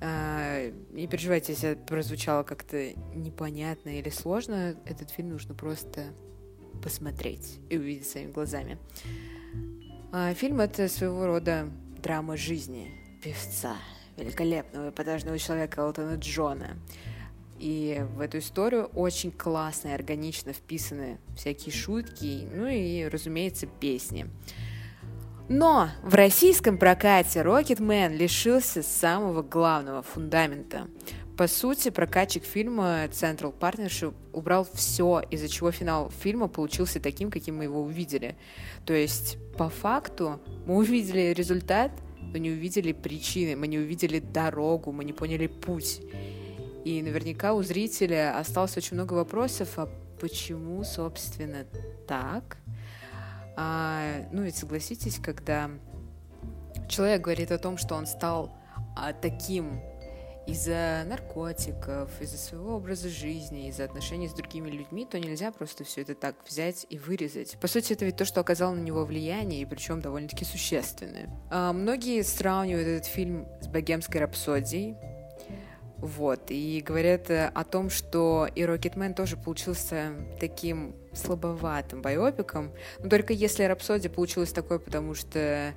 [0.00, 4.74] А, Не переживайте, если это прозвучало как-то непонятно или сложно.
[4.84, 6.06] Этот фильм нужно просто
[6.82, 8.78] посмотреть и увидеть своими глазами.
[10.10, 11.68] А, Фильм— это своего рода
[12.02, 12.90] драма жизни
[13.22, 13.76] певца,
[14.16, 16.76] великолепного эпатажного человека Элтона Джона.
[17.58, 24.26] И в эту историю очень классно и органично вписаны всякие шутки, ну и, разумеется, песни.
[25.48, 30.88] Но в российском прокате Рокетмен лишился самого главного фундамента.
[31.36, 37.58] По сути, прокатчик фильма Central Partnership убрал все, из-за чего финал фильма получился таким, каким
[37.58, 38.36] мы его увидели.
[38.84, 41.90] То есть, по факту, мы увидели результат,
[42.32, 46.00] но не увидели причины, мы не увидели дорогу, мы не поняли путь.
[46.84, 49.88] И наверняка у зрителя осталось очень много вопросов, а
[50.20, 51.64] почему, собственно,
[52.06, 52.58] так?
[53.56, 55.70] А, ну ведь согласитесь, когда
[56.88, 58.52] человек говорит о том, что он стал
[58.96, 59.80] а, таким
[60.46, 66.02] из-за наркотиков, из-за своего образа жизни, из-за отношений с другими людьми, то нельзя просто все
[66.02, 67.56] это так взять и вырезать.
[67.60, 71.30] По сути, это ведь то, что оказало на него влияние, и причем довольно-таки существенное.
[71.50, 74.96] А, многие сравнивают этот фильм с «Богемской рапсодией»,
[76.02, 83.08] вот, и говорят э, о том, что и Рокетмен тоже получился таким слабоватым байопиком, но
[83.08, 85.74] только если Рапсодия получилась такой, потому что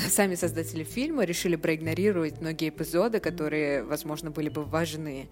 [0.08, 5.28] сами создатели фильма решили проигнорировать многие эпизоды, которые, возможно, были бы важны,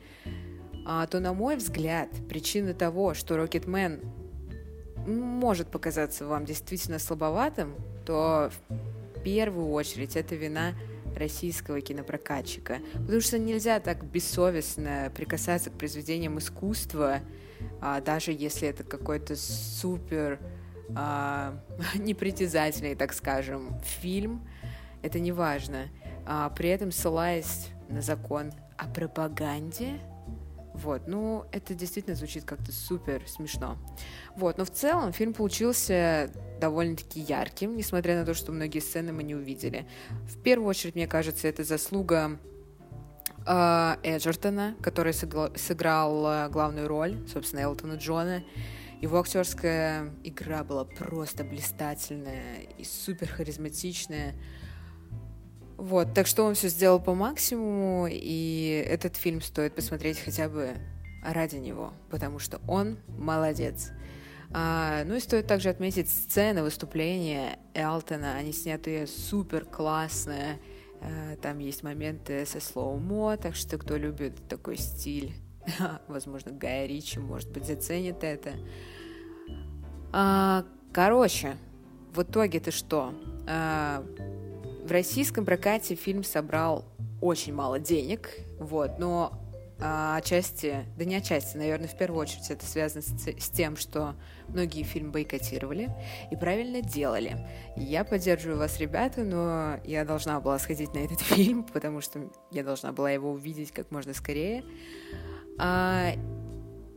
[0.87, 4.01] а, то, на мой взгляд, причина того, что Рокетмен
[5.07, 8.51] может показаться вам действительно слабоватым, то
[9.15, 10.75] в первую очередь это вина
[11.17, 12.79] российского кинопрокатчика.
[12.93, 17.21] Потому что нельзя так бессовестно прикасаться к произведениям искусства,
[17.81, 20.39] а, даже если это какой-то супер
[20.95, 21.59] а,
[21.97, 24.47] непритязательный, так скажем, фильм.
[25.09, 25.89] Это не важно.
[26.27, 30.01] А, при этом ссылаясь на закон о пропаганде,
[30.75, 33.79] вот, ну, это действительно звучит как-то супер смешно.
[34.37, 36.31] Вот, но в целом фильм получился
[36.61, 39.89] довольно-таки ярким, несмотря на то, что многие сцены мы не увидели.
[40.27, 42.39] В первую очередь, мне кажется, это заслуга
[43.47, 48.45] э, Эджертона, который сыграл э, главную роль, собственно, Элтона Джона.
[49.01, 54.35] Его актерская игра была просто блистательная и супер харизматичная.
[55.79, 60.75] Вот, так что он все сделал по максимуму, и этот фильм стоит посмотреть хотя бы
[61.23, 63.93] ради него, потому что он молодец.
[64.51, 68.35] А, ну и стоит также отметить сцены выступления Элтона.
[68.35, 70.59] Они сняты супер классно.
[71.01, 75.33] А, там есть моменты со слоумо, так что кто любит такой стиль,
[76.09, 78.55] возможно, Гая Ричи, может быть, заценит это.
[80.13, 81.57] А, короче,
[82.13, 83.15] в итоге-то что?
[83.47, 84.05] А,
[84.89, 86.87] в российском прокате фильм собрал
[87.21, 89.39] очень мало денег, вот, но
[89.81, 94.17] а, отчасти, да не отчасти, наверное, в первую очередь это связано с, с тем, что
[94.49, 95.91] многие фильмы бойкотировали
[96.31, 97.47] и правильно делали.
[97.77, 102.65] Я поддерживаю вас, ребята, но я должна была сходить на этот фильм, потому что я
[102.65, 104.65] должна была его увидеть как можно скорее.
[105.59, 106.13] А,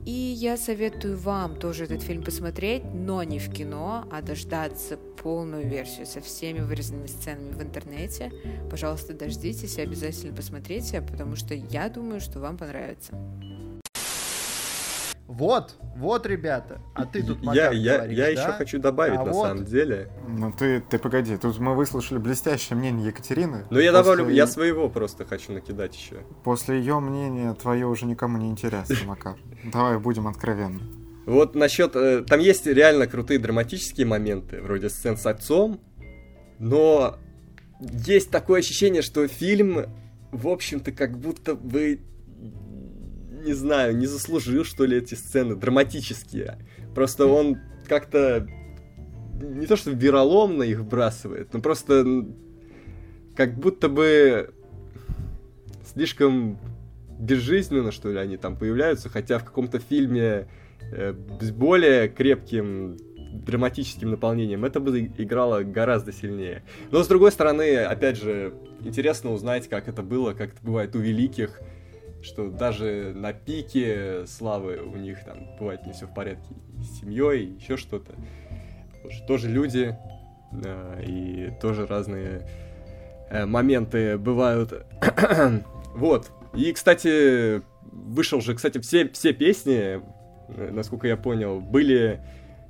[0.06, 5.68] и я советую вам тоже этот фильм посмотреть, но не в кино, а дождаться полную
[5.68, 8.32] версию со всеми вырезанными сценами в интернете.
[8.70, 13.14] Пожалуйста, дождитесь и обязательно посмотрите, потому что я думаю, что вам понравится.
[15.32, 16.82] Вот, вот, ребята.
[16.94, 18.30] А ты тут, я, Макар, я, говоришь, я да?
[18.32, 20.10] еще хочу добавить, А на вот- самом деле.
[20.28, 23.66] Ну ты, ты погоди, тут мы выслушали блестящее мнение Екатерины.
[23.70, 26.18] Но я добавлю, я своего просто хочу накидать еще.
[26.44, 29.38] После ее мнения твое уже никому не интересно, Макар.
[29.64, 30.82] Давай будем откровенны.
[31.26, 31.96] Вот насчет...
[31.96, 35.80] э, там есть реально крутые драматические моменты, вроде сцен с отцом,
[36.60, 37.16] но
[37.80, 39.86] есть такое ощущение, что фильм,
[40.32, 42.02] в общем-то, как будто бы,
[43.42, 46.58] не знаю, не заслужил, что ли, эти сцены драматические.
[46.94, 48.48] Просто он как-то
[49.42, 52.26] не то что вероломно их вбрасывает, но просто
[53.36, 54.54] как будто бы
[55.94, 56.60] слишком
[57.20, 60.48] безжизненно, что ли, они там появляются, хотя в каком-то фильме
[60.92, 62.98] э, с более крепким
[63.34, 66.64] драматическим наполнением это бы играло гораздо сильнее.
[66.92, 71.00] Но с другой стороны, опять же, интересно узнать, как это было, как это бывает у
[71.00, 71.62] великих,
[72.24, 77.46] что даже на пике славы у них там бывает не все в порядке с семьей,
[77.60, 78.14] еще что-то.
[79.10, 79.96] Что тоже люди,
[80.52, 82.48] э, и тоже разные
[83.30, 84.86] э, моменты бывают.
[85.96, 86.32] вот.
[86.54, 87.62] И, кстати,
[87.92, 90.02] вышел же, кстати, все, все песни,
[90.50, 92.22] э, насколько я понял, были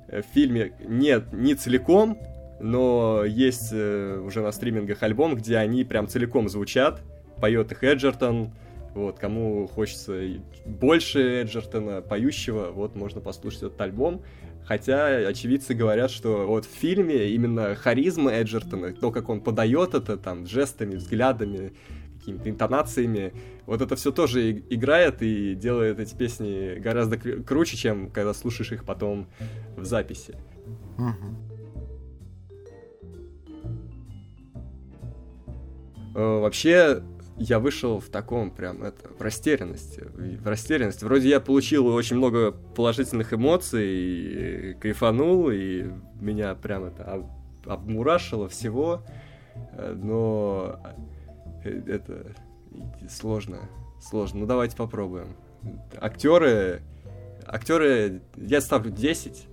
[0.08, 2.18] э, в фильме нет, не целиком,
[2.60, 7.00] но есть э, уже на стримингах альбом, где они прям целиком звучат.
[7.40, 8.52] Поет их Эджертон.
[8.94, 10.20] Вот, кому хочется
[10.66, 14.22] больше Эджертона поющего, вот можно послушать этот альбом.
[14.64, 20.16] Хотя очевидцы говорят, что вот в фильме именно харизма Эджертона, то, как он подает это
[20.16, 21.72] там жестами, взглядами,
[22.18, 23.32] какими-то интонациями,
[23.66, 28.70] вот это все тоже играет и делает эти песни гораздо кру- круче, чем когда слушаешь
[28.72, 29.26] их потом
[29.76, 30.36] в записи.
[36.14, 37.02] Э, Вообще,
[37.42, 40.04] я вышел в таком прям, это, в растерянности.
[40.14, 41.04] В растерянности.
[41.04, 45.86] Вроде я получил очень много положительных эмоций, и кайфанул, и
[46.20, 47.30] меня прям это об-
[47.66, 49.02] обмурашило всего.
[49.72, 50.80] Э, Но
[51.64, 52.34] э, это
[53.10, 53.58] сложно,
[54.00, 54.40] сложно.
[54.40, 55.36] Ну давайте попробуем.
[56.00, 56.82] Актеры,
[57.46, 59.46] актеры, я ставлю 10.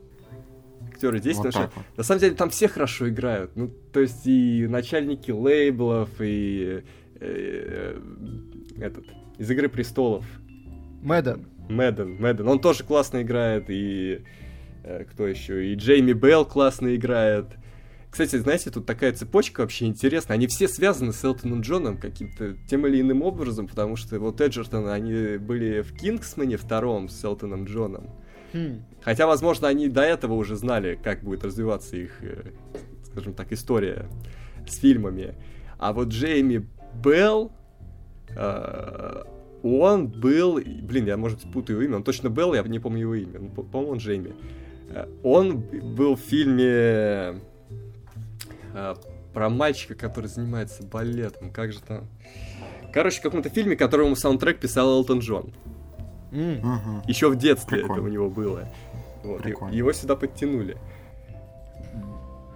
[0.92, 1.86] Актеры 10, Вот потому что вот.
[1.98, 3.52] на самом деле там все хорошо играют.
[3.56, 6.84] Ну, то есть и начальники лейблов, и
[7.20, 9.05] этот,
[9.38, 10.26] из Игры Престолов.
[11.01, 11.47] Мэдден.
[11.70, 14.24] Мэдден, Мэдден, он тоже классно играет, и
[14.84, 15.72] э, кто еще?
[15.72, 17.45] И Джейми Белл классно играет.
[18.09, 20.36] Кстати, знаете, тут такая цепочка вообще интересная.
[20.36, 24.88] Они все связаны с Элтоном Джоном каким-то тем или иным образом, потому что вот Эджертон,
[24.88, 28.09] они были в Кингсмане втором с Элтоном Джоном.
[28.51, 28.84] Хм.
[29.03, 32.51] Хотя, возможно, они до этого уже знали, как будет развиваться их, э,
[33.03, 34.07] скажем так, история
[34.67, 35.36] с фильмами.
[35.78, 37.52] А вот Джейми Белл,
[38.36, 39.24] э,
[39.64, 40.56] он был...
[40.60, 41.98] Блин, я, может, путаю его имя.
[41.98, 43.40] Он точно Белл, я не помню его имя.
[43.40, 44.34] Ну, по- по-моему, он Джейми.
[44.90, 47.42] Э, Он был в фильме
[48.74, 48.96] э,
[49.34, 51.52] про мальчика, который занимается балетом.
[51.52, 52.08] Как же там?
[52.94, 55.54] Короче, в каком-то фильме, которому саундтрек писал Элтон Джон.
[56.32, 57.02] Мгм.
[57.08, 58.00] Еще в детстве Прикольно.
[58.02, 58.68] это у него было.
[59.24, 59.74] Вот, и- Прикольно.
[59.74, 60.78] его сюда подтянули.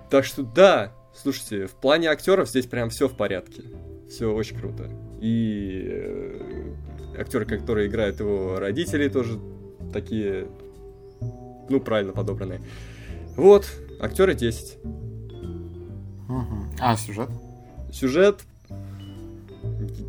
[0.10, 3.64] Так что да, слушайте, в плане актеров здесь прям все в порядке.
[4.14, 4.91] Все очень круто.
[5.22, 6.74] И э,
[7.18, 9.39] актеры, которые играют его родителей, тоже
[9.91, 10.45] такие,
[11.68, 12.61] ну, правильно подобранные.
[13.36, 13.66] Вот,
[13.99, 14.78] актеры 10.
[16.28, 16.70] Мгм.
[16.80, 17.28] А, сюжет?
[17.91, 18.41] Сюжет.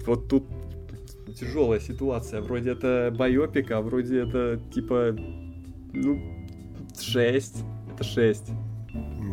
[0.06, 0.44] Вот тут
[1.40, 2.42] тяжелая ситуация.
[2.42, 5.16] Вроде это байопик, а вроде это типа.
[5.94, 6.20] Ну,
[7.00, 7.56] 6.
[7.94, 8.50] Это 6.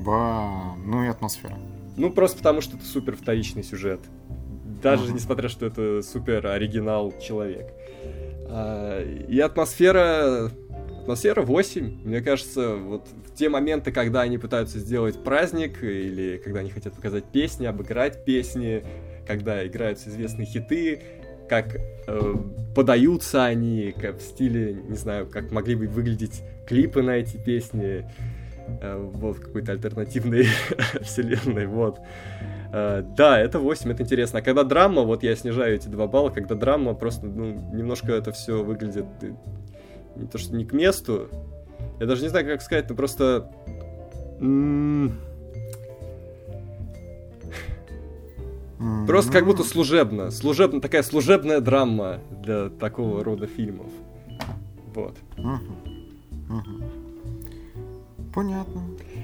[0.05, 1.57] Ба, ну и атмосфера.
[1.97, 3.99] Ну, просто потому что это супер вторичный сюжет.
[4.81, 5.13] Даже Ага.
[5.13, 7.67] несмотря, что это супер оригинал человек.
[8.47, 10.51] А, и атмосфера...
[11.01, 12.01] Атмосфера 8.
[12.03, 16.93] Мне кажется, вот в те моменты, когда они пытаются сделать праздник, или когда они хотят
[16.93, 18.83] показать песни, обыграть песни,
[19.25, 21.01] когда играются известные хиты,
[21.49, 21.75] как
[22.07, 22.35] э,
[22.75, 28.05] подаются они, как в стиле, не знаю, как могли бы выглядеть клипы на эти песни,
[28.79, 30.45] э, вот какой-то альтернативной
[31.01, 31.99] вселенной, вот.
[32.73, 34.39] Э, да, это 8, это интересно.
[34.39, 38.31] А когда драма, вот я снижаю эти 2 балла, когда драма, просто ну, немножко это
[38.31, 39.31] все выглядит э,
[40.15, 41.27] не то что не к месту.
[41.99, 43.51] Я даже не знаю, как сказать, но просто...
[44.39, 45.11] м,
[49.05, 50.31] Просто как будто служебно.
[50.31, 53.91] Служебно, такая служебная драма для такого рода фильмов.
[54.95, 55.17] Вот.
[58.33, 58.81] Понятно.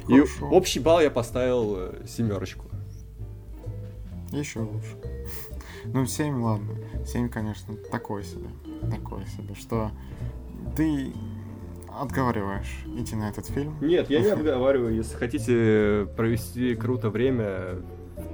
[0.10, 0.50] И Хорошо.
[0.52, 2.67] общий балл я поставил э, семерочку.
[4.38, 4.88] Еще лучше.
[5.86, 6.76] Ну, 7, ладно.
[7.06, 8.48] 7, конечно, такое себе.
[8.92, 9.92] Такое себе, что
[10.76, 11.14] ты
[11.90, 13.78] отговариваешь идти на этот фильм.
[13.80, 14.96] Нет, я не отговариваю.
[14.96, 17.78] Если хотите провести круто время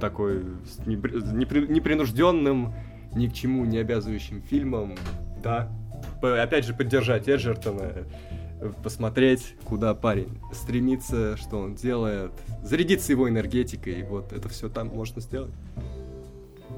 [0.00, 2.74] такой с непри- непри- непринужденным,
[3.14, 4.96] ни к чему не обязывающим фильмом,
[5.42, 5.70] да.
[6.20, 7.92] Опять же, поддержать Эджертона,
[8.60, 12.32] э, посмотреть, куда парень стремится, что он делает,
[12.62, 15.52] зарядиться его энергетикой, вот это все там можно сделать.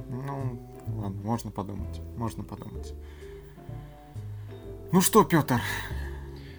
[0.08, 0.58] Ну,
[0.96, 2.00] ладно, можно подумать.
[2.16, 2.94] Можно подумать.
[4.92, 5.60] Ну что, Петр?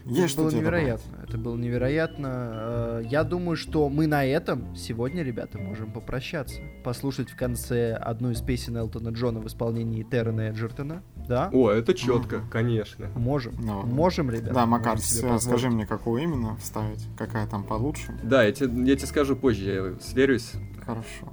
[0.05, 1.17] Есть это что было тебе невероятно.
[1.27, 2.27] Это было невероятно.
[2.53, 6.61] Э, Я думаю, что мы на этом сегодня, ребята, можем попрощаться.
[6.85, 11.03] Послушать в конце одну из песен Элтона Джона в исполнении Террена Эджертона.
[11.27, 11.49] Да?
[11.51, 12.49] О, это четко, Мгм.
[12.49, 13.07] конечно.
[13.15, 13.55] Можем.
[13.59, 14.41] Ну, Можем, добавить?
[14.43, 14.55] ребята.
[14.61, 15.41] Да, Макар, позволить.
[15.41, 17.05] скажи мне, какую именно вставить?
[17.17, 18.17] Какая там получше?
[18.23, 20.53] Да, я тебе, я тебе скажу позже, я сверюсь.
[20.85, 21.27] Хорошо.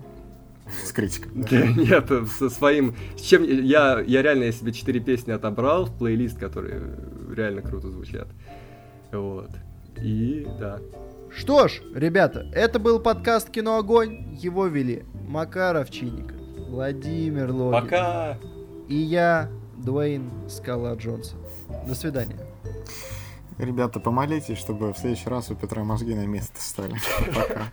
[0.85, 1.33] С критиком.
[1.51, 2.95] Нет, со своим...
[3.17, 6.83] С чем я, я реально я себе четыре песни отобрал в плейлист, которые
[7.35, 8.29] реально круто звучат.
[9.12, 9.51] Вот.
[10.03, 10.81] И да.
[11.31, 14.37] Что ж, ребята, это был подкаст «Кино Огонь».
[14.37, 16.37] Его вели Макар Овчинников,
[16.69, 18.39] Владимир Логин Пока!
[18.89, 21.39] и я, Дуэйн Скала Джонсон.
[21.87, 22.39] До свидания.
[23.59, 26.95] Ребята, помолитесь, чтобы в следующий раз у Петра мозги на место стали.
[27.35, 27.73] Пока.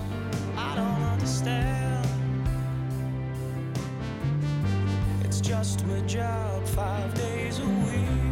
[1.39, 2.05] don't.
[5.23, 8.30] It's just my job five days a week.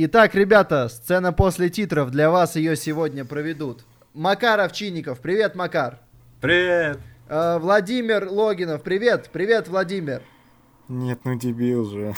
[0.00, 2.12] Итак, ребята, сцена после титров.
[2.12, 3.84] Для вас ее сегодня проведут.
[4.14, 5.18] Макар Овчинников.
[5.18, 5.98] Привет, Макар.
[6.40, 7.00] Привет!
[7.28, 8.84] Э, Владимир Логинов.
[8.84, 10.22] Привет, привет, Владимир.
[10.86, 12.14] Нет, ну дебил же.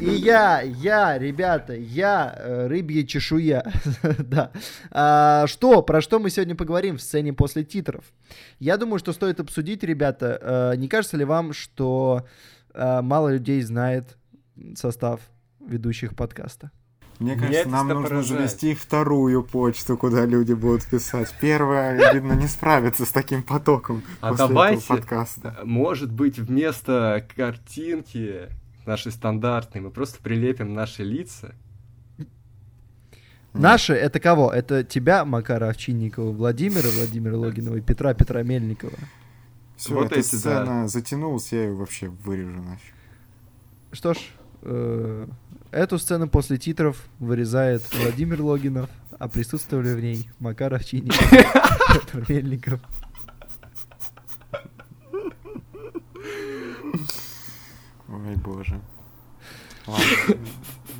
[0.00, 3.64] И я, я, ребята, я, э, рыбья чешуя.
[4.20, 4.52] да.
[4.92, 8.04] А, что, про что мы сегодня поговорим в сцене после титров?
[8.60, 10.72] Я думаю, что стоит обсудить, ребята.
[10.74, 12.24] э, не кажется ли вам, что
[12.72, 14.16] э, мало людей знает
[14.76, 15.22] состав
[15.58, 16.70] ведущих подкаста?
[17.20, 18.26] Мне кажется, нам нужно поражает.
[18.26, 21.32] завести вторую почту, куда люди будут писать.
[21.40, 25.56] Первая, видно, не справится с таким потоком А после давайте- этого подкаста.
[25.64, 28.48] Может быть, вместо картинки
[28.84, 31.54] нашей стандартной мы просто прилепим наши лица?
[33.52, 34.50] Наши это кого?
[34.52, 38.98] Это тебя, Макара Овчинникова, Владимира, Владимира Логинова и Петра Петра Мельникова.
[39.76, 40.38] Все, Вот эта эти, да.
[40.38, 42.94] сцена затянулась, я ее вообще вырежу нафиг.
[43.92, 44.18] Что ж,
[44.62, 45.26] э,
[45.74, 48.88] эту сцену после титров вырезает Владимир Логинов,
[49.18, 52.80] а присутствовали в ней Макар Овчинников, Петр Мельников.
[58.08, 58.80] Ой, боже.
[59.86, 60.04] Ладно,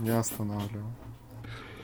[0.05, 0.95] я останавливаю.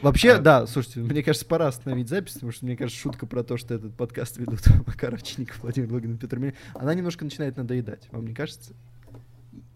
[0.03, 3.43] Вообще, А- да, слушайте, мне кажется, пора остановить запись, потому что, мне кажется, шутка про
[3.43, 8.09] то, что этот подкаст ведут Макар Овчинников, Владимир Логинов, Петр Мельников, она немножко начинает надоедать.
[8.11, 8.73] Вам не кажется?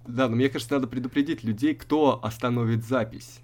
[0.07, 3.41] Да, но мне кажется, надо предупредить людей, кто остановит запись.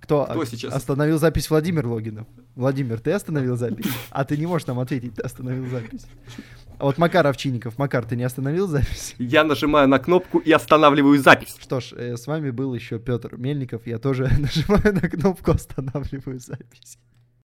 [0.00, 0.74] Кто, Кто сейчас?
[0.74, 2.26] остановил запись Владимир Логинов?
[2.54, 3.86] Владимир, ты остановил запись?
[4.10, 6.06] А ты не можешь нам ответить, ты остановил запись.
[6.78, 7.76] А вот Макар Овчинников.
[7.76, 9.14] Макар, ты не остановил запись?
[9.18, 11.56] Я нажимаю на кнопку и останавливаю запись.
[11.60, 13.86] Что ж, э, с вами был еще Петр Мельников.
[13.86, 16.98] Я тоже нажимаю на кнопку, останавливаю запись.